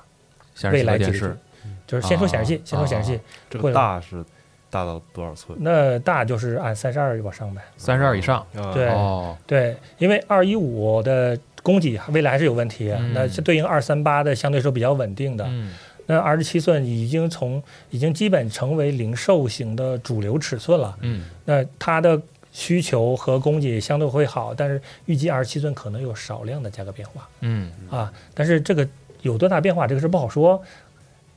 [0.54, 1.38] 显示器和未来几个季电视，
[1.86, 4.22] 就是先说显示器，啊先说显示器，这会个大是
[4.68, 5.56] 大到多少寸？
[5.62, 7.62] 那大就是按三十二往上呗。
[7.78, 15.46] 三十二以上，啊对哦，对，因为二一五的供给未来还是有问题，嗯那是对应二三八的相对来说比较稳定的。
[15.48, 15.74] 嗯
[16.10, 20.96] 那二十七寸已经从已经基本成为零售型的主流尺寸了。
[21.00, 22.20] 嗯那它的
[22.58, 28.12] 需求和供给相对会好，但是预计二十七寸可能有少量的价格变化嗯啊。
[28.34, 28.86] 但是这个
[29.22, 30.60] 有多大变化，这个是不好说。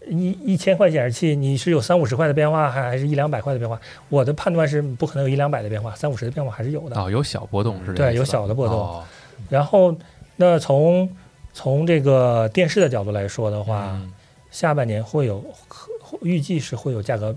[0.08, 3.80] 一一千块显示器，你是有三五十块的变化，还还是一两百块的变化？
[4.10, 7.00] 我的判断是不可能有一两百的变化，三五十的变化还是有的。
[7.00, 8.80] 哦，有小波动是这对，有小的波动。
[8.80, 9.04] 哦
[9.48, 9.96] 然后，
[10.38, 11.08] 那从
[11.54, 14.12] 从这个电视的角度来说的话，嗯
[14.50, 15.44] 下半年会有
[16.22, 17.36] 预计是会有价格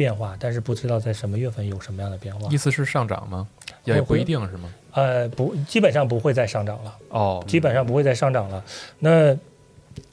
[0.00, 2.56] 变化，但是不知道在什么月份有什么样的变化意。
[2.56, 3.46] 思是上涨吗？
[3.84, 4.72] 也不一定是吗？
[4.92, 8.64] 呃，不，基本上不会再上涨了，哦，基本上不会再上涨了。
[8.98, 9.36] 那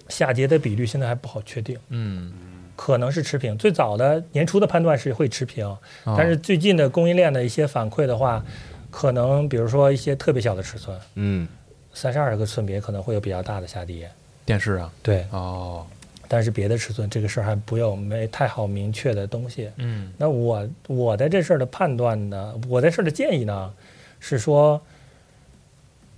[0.09, 2.33] 下跌的比率现在还不好确定，嗯，
[2.75, 3.57] 可能是持平。
[3.57, 5.79] 最早的年初的判断是会持平，哦
[6.17, 8.43] 但是最近的供应链的一些反馈的话，
[8.91, 11.47] 可能比如说一些特别小的尺寸，嗯
[11.93, 14.11] 三十二个寸别可能会有比较大的下跌。
[14.45, 15.85] 电视啊，对，哦，
[16.27, 19.69] 但是别的尺寸这个事儿还不有没太好明确的东西。
[19.77, 20.11] 嗯。
[20.17, 23.73] 那我我在这事儿的判断呢，我在事儿的建议呢，
[24.19, 24.81] 是说，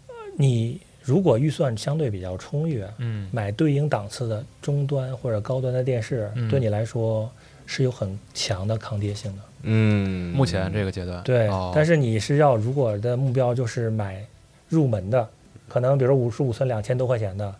[0.07, 3.29] 呃你如果预算相对比较充裕，嗯。
[3.31, 6.49] 买对应档次的中端或者高端的电视，嗯。
[6.49, 7.29] 对你来说
[7.65, 9.43] 是有很强的抗跌性的。
[9.63, 14.25] 嗯，目前这个阶段，对，哦、但是你是要如果的目标就是买
[14.69, 15.27] 入门的，
[15.67, 17.53] 可能比如说五十五寸两千多块钱的，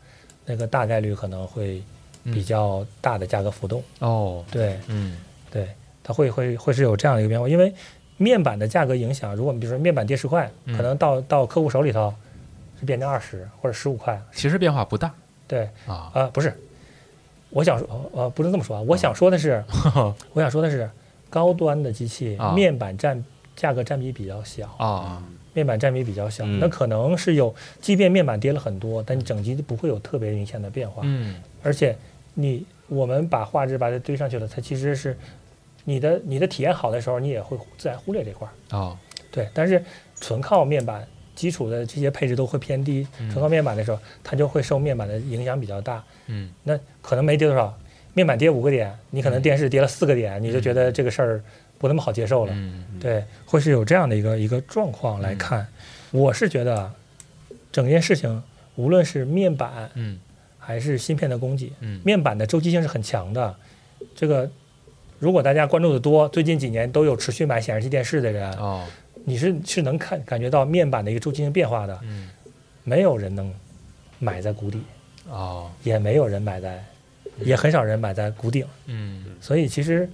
[0.46, 1.82] 那个大概率可能会
[2.26, 3.84] 比较大的价格浮动。
[4.00, 4.80] 哦，对。
[4.88, 5.18] 嗯。
[5.52, 5.68] 对，
[6.04, 7.74] 它会会会是有这样的一个变化，因为
[8.18, 10.78] 面板的价格影响，如果你比如说面板跌十块，嗯。
[10.78, 12.14] 可能到到客户手里头
[12.80, 14.22] 是变成二十或者十五块。
[14.32, 15.14] 其实变化不大。
[15.48, 16.54] 对，啊，呃，不是，
[17.50, 19.64] 我想说，呃，不能这么说啊，我想说的是，
[20.34, 20.88] 我想说的是，
[21.30, 22.52] 高端的机器啊。
[22.52, 23.24] 面板占
[23.56, 25.24] 价格占比比较小，啊，
[25.54, 26.60] 面板占比比较小，嗯。
[26.60, 31.36] 那可能是有，即便面板跌了很多，但你整机不会有特别明显的变化，嗯。
[31.64, 31.96] 而且
[32.34, 35.18] 你我们把画质把它堆上去了，它其实是
[35.86, 38.78] 你的你的体验好的时候，你也会自然忽略这块儿。
[38.78, 38.98] 哦，
[39.32, 39.84] 对，但是
[40.20, 43.30] 纯靠面板基础的这些配置都会偏低，嗯。
[43.30, 46.04] 纯靠面板的时候，它就会受面板的影响比较大。
[46.28, 46.50] 嗯。
[46.64, 47.78] 那可能没跌多少，
[48.14, 51.44] 面板跌五个点，你可能电视跌了四个点，你就觉得这个事儿
[51.80, 52.54] 不那么好接受了。
[52.56, 55.66] 嗯对，会是有这样的一个一个状况来看。
[56.12, 56.92] 我是觉得
[57.72, 58.44] 整件事情，
[58.76, 60.20] 无论是面板嗯
[60.60, 63.56] 还是芯片的供给，嗯面板的周期性是很强的。
[64.16, 64.50] 这个
[65.18, 68.86] 如果大家关注的多，最近几年都有持续买显示器电视的人，哦，
[69.26, 72.00] 你是是能看感觉到面板的一个周期性变化的。
[72.04, 72.30] 嗯
[72.84, 73.54] 没有人能
[74.18, 74.82] 买在谷底，
[75.30, 76.84] 哦，也没有人买在，
[77.40, 78.66] 也很少人买在谷顶。
[78.88, 80.10] 嗯所以其实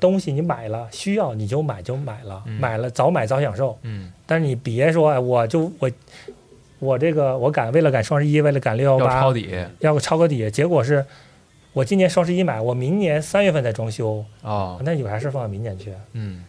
[0.00, 3.78] 东西你买了，需要你就买就买了，嗯买了早买早享受。
[3.82, 5.90] 嗯，但是你别说，哎，我就我
[6.78, 11.04] 我这个我赶为了赶双十一，为了赶六幺八要抄，底要抄个底，结果是
[11.72, 15.92] 我今年双十一买，我明年三月份再装修，哦，那有啥事放到明年去？
[16.14, 16.42] 嗯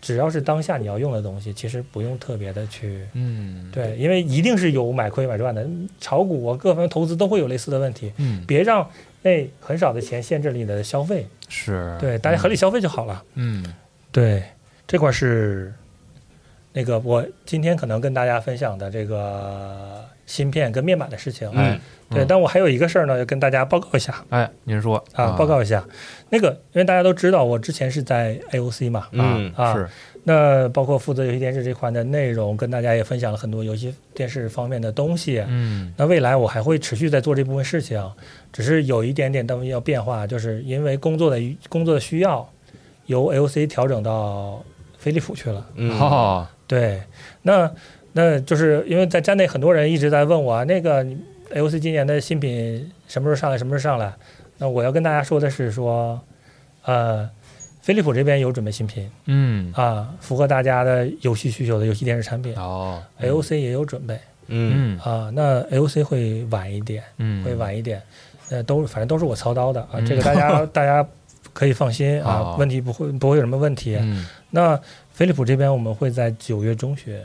[0.00, 3.06] 只要是当下你要用的东西，其实不用特别的去。
[3.12, 5.64] 嗯，对，因为一定是有买亏买赚的，
[6.00, 8.84] 炒股啊，各方面投资都会有类似的问题，嗯别让
[9.22, 11.28] 那很少的钱限制了你的消费。
[11.52, 13.22] 是，对，大家合理消费就好了。
[13.34, 13.62] 嗯
[14.10, 14.42] 对，
[14.86, 15.72] 这块是
[16.72, 21.50] 那个我今天可能跟大家分享的这个芯片跟面板的事情。
[21.54, 21.78] 嗯
[22.08, 25.84] 对，嗯但我还有一个事儿呢，要跟大家报告一下哎，您说啊，报告一下。
[26.30, 29.88] 那个，因为大家都知道，我之前是在 AOC 嘛，嗯啊是
[30.24, 35.42] 那包括负责游戏电视这块的内容，跟大家也分享了很多游戏电视方面的东西。
[35.48, 38.00] 嗯那未来我还会持续在做这部分事情，
[38.52, 42.48] 只是有一点点东西要变化，就是因为工作的工作的需要，
[43.06, 44.62] 由 AOC 调整到
[44.96, 45.66] 飞利浦去了。
[45.74, 47.02] 嗯哦对，
[47.42, 47.70] 那
[48.12, 51.18] 那就是因为在站内很多人一直在问我啊，那个你
[51.52, 54.14] AOC 今年的新品什么时候上来，什么时候上来？
[54.58, 56.20] 那我要跟大家说的是说，
[56.84, 57.28] 呃，
[57.82, 62.54] 飞利浦这边有准备新品嗯，啊，符合大家的游戏需求的游戏电视产品。
[62.56, 64.96] 哦，AOC 也有准备嗯。
[64.96, 65.00] 嗯。
[65.00, 68.00] 啊，那 AOC 会晚一点，嗯，会晚一点，
[68.50, 70.06] 呃，都反正都是我操刀的啊，嗯。
[70.06, 71.04] 这个大家 大家
[71.52, 73.96] 可以放心啊哦，问题不会不会有什么问题。
[74.00, 74.80] 嗯，那
[75.10, 77.20] 飞利浦这边我们会在九月中旬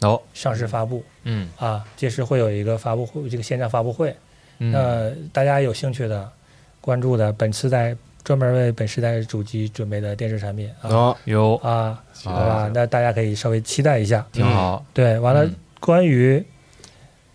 [0.00, 1.46] 哦，上市发布嗯。
[1.58, 4.16] 啊，届时会有一个发布会，这个线上发布会。
[4.60, 6.26] 嗯，那大家有兴趣的、
[6.80, 7.94] 关注的，本次代
[8.28, 10.90] 专门为本时代主机准备的电视产品啊。
[10.90, 11.56] 哦，有。
[11.62, 14.26] 啊，期好吧，那大家可以稍微期待一下。
[14.30, 16.44] 挺好，对，完了嗯，关于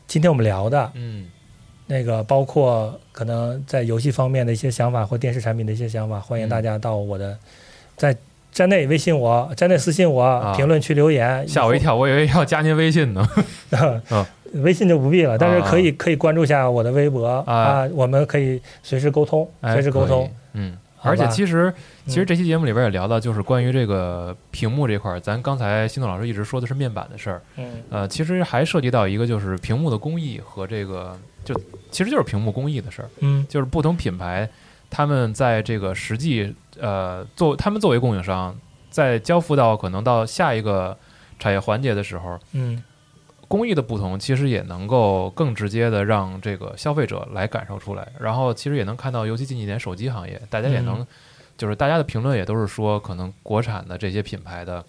[0.06, 1.26] 今天我们聊的嗯。
[1.88, 6.50] 那个，包括可能在游戏方面的一些想法或电视产品的一些想法，欢迎嗯。
[6.50, 7.36] 大家到我的
[7.98, 8.16] 在
[8.52, 10.54] 站内微信我，站内私信我，啊。
[10.56, 11.48] 评论区留言。
[11.48, 13.28] 吓我一跳，我以为要加您微信呢。
[14.12, 14.28] 啊
[14.62, 17.52] 微信就不必了，但是啊可以可以关注一下我的微博啊。
[17.52, 20.30] 啊，我们可以随时沟通，哎随时沟通。
[20.56, 21.74] 嗯，而且其实
[22.06, 27.84] 其实嗯这期节目里边也聊到，就是关于这个屏幕这块儿，咱刚才新东老师一直说的是面板的事儿，嗯。
[27.90, 31.54] 呃，其实还涉及到一个就是屏幕的工艺和这个就
[31.92, 33.46] 其实就是屏幕工艺的事儿，嗯。
[33.50, 34.50] 就是不同品牌
[34.90, 38.56] 他们在这个实际呃作他们作为供应商，
[38.90, 40.98] 在交付到可能到下一个
[41.40, 42.84] 产业环节的时候，嗯
[43.54, 48.08] 工艺的不同，其实也能够更直接的让这个消费者来感受出来。
[48.20, 51.08] 然后，其实也能看到，尤其近几年手机行业，大家也能，嗯
[51.56, 54.84] 就是大家的评论也都是说，可能国产的这些品牌的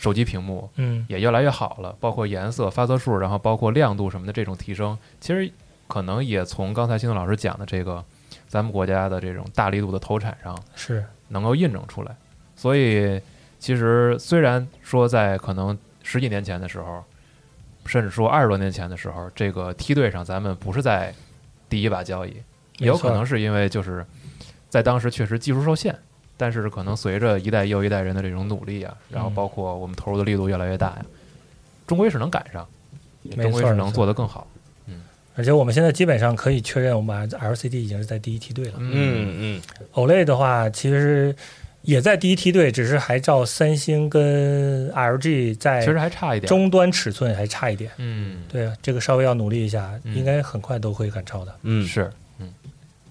[0.00, 5.48] 手机屏幕嗯也越来越好了，包括颜色、发色数，然后包括亮度什么的这种提升，其实
[5.86, 8.04] 可能也从刚才新东老师讲的这个
[8.48, 12.16] 咱们国家的这种大力度的投产上，是能够印证出来。
[12.56, 13.20] 所以，
[13.60, 17.04] 其实虽然说在可能十几年前的时候，
[17.88, 21.12] 甚至说二十多年前的时候，这个梯队上咱们不是在
[21.68, 22.36] 第一把交椅，
[22.78, 24.04] 也有可能是因为就是
[24.68, 25.92] 在当时确实技术受限，
[26.36, 31.04] 但是可能随着一代又一代人的这种努力啊，然后嗯包括我们投入的力度越来越大呀，
[31.86, 32.68] 终归是能赶上，
[33.22, 34.46] 没终归是能做得更好。
[35.34, 38.72] 而且我们现在基本上可以确认，我们 LCD 已经是在第一梯队了。
[38.78, 39.62] 嗯嗯
[39.92, 41.32] OLED 的话，其实
[41.88, 46.46] 也在第一梯队，只是还照三星跟 LG 在其实还差一点。
[46.46, 47.90] 终端尺寸还差一点。
[47.96, 51.54] 嗯，对啊，这个稍微要努力一下，嗯应该很快都会赶超的。
[51.62, 52.10] 嗯，是，
[52.40, 52.52] 嗯，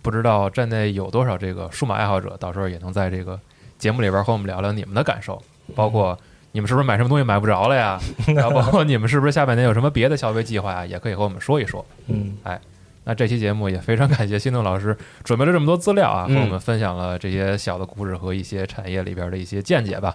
[0.04, 3.40] 不知道站内有多少这个数码爱好者，到时候也能在这个
[3.80, 5.42] 节目里边和我们聊聊你们的感受，
[5.74, 6.16] 包括
[6.52, 8.00] 你们是不是买什么东西买不着了呀？
[8.36, 10.86] 然后包括你们是不是下半年有什么别的消费计划呀？
[10.86, 11.84] 也可以和我们说一说。
[12.06, 12.38] 嗯，
[13.10, 20.14] 那这期节目也非常感谢新动老师准备了这么多资料啊，和嗯我们分享了这些小的故事和一些产业里边的一些见解吧。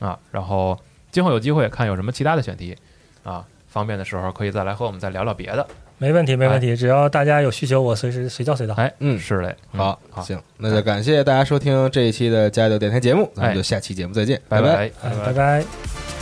[0.00, 0.76] 啊，然后
[1.12, 2.76] 今后有机会看有什么其他的选题
[3.22, 5.64] 啊，方便的时候可以再来和我们再聊聊别的。
[5.98, 6.74] 没问题，没问题。
[6.74, 8.74] 只要大家有需求，我随时随叫随到。
[8.74, 14.68] 哎，嗯是嘞，嗯好，好，行，那就感谢大家收听这一期的加油电台节目，咱们哎就下期节目再见，拜拜。
[14.74, 14.90] 拜。
[15.04, 16.21] 哎，拜拜。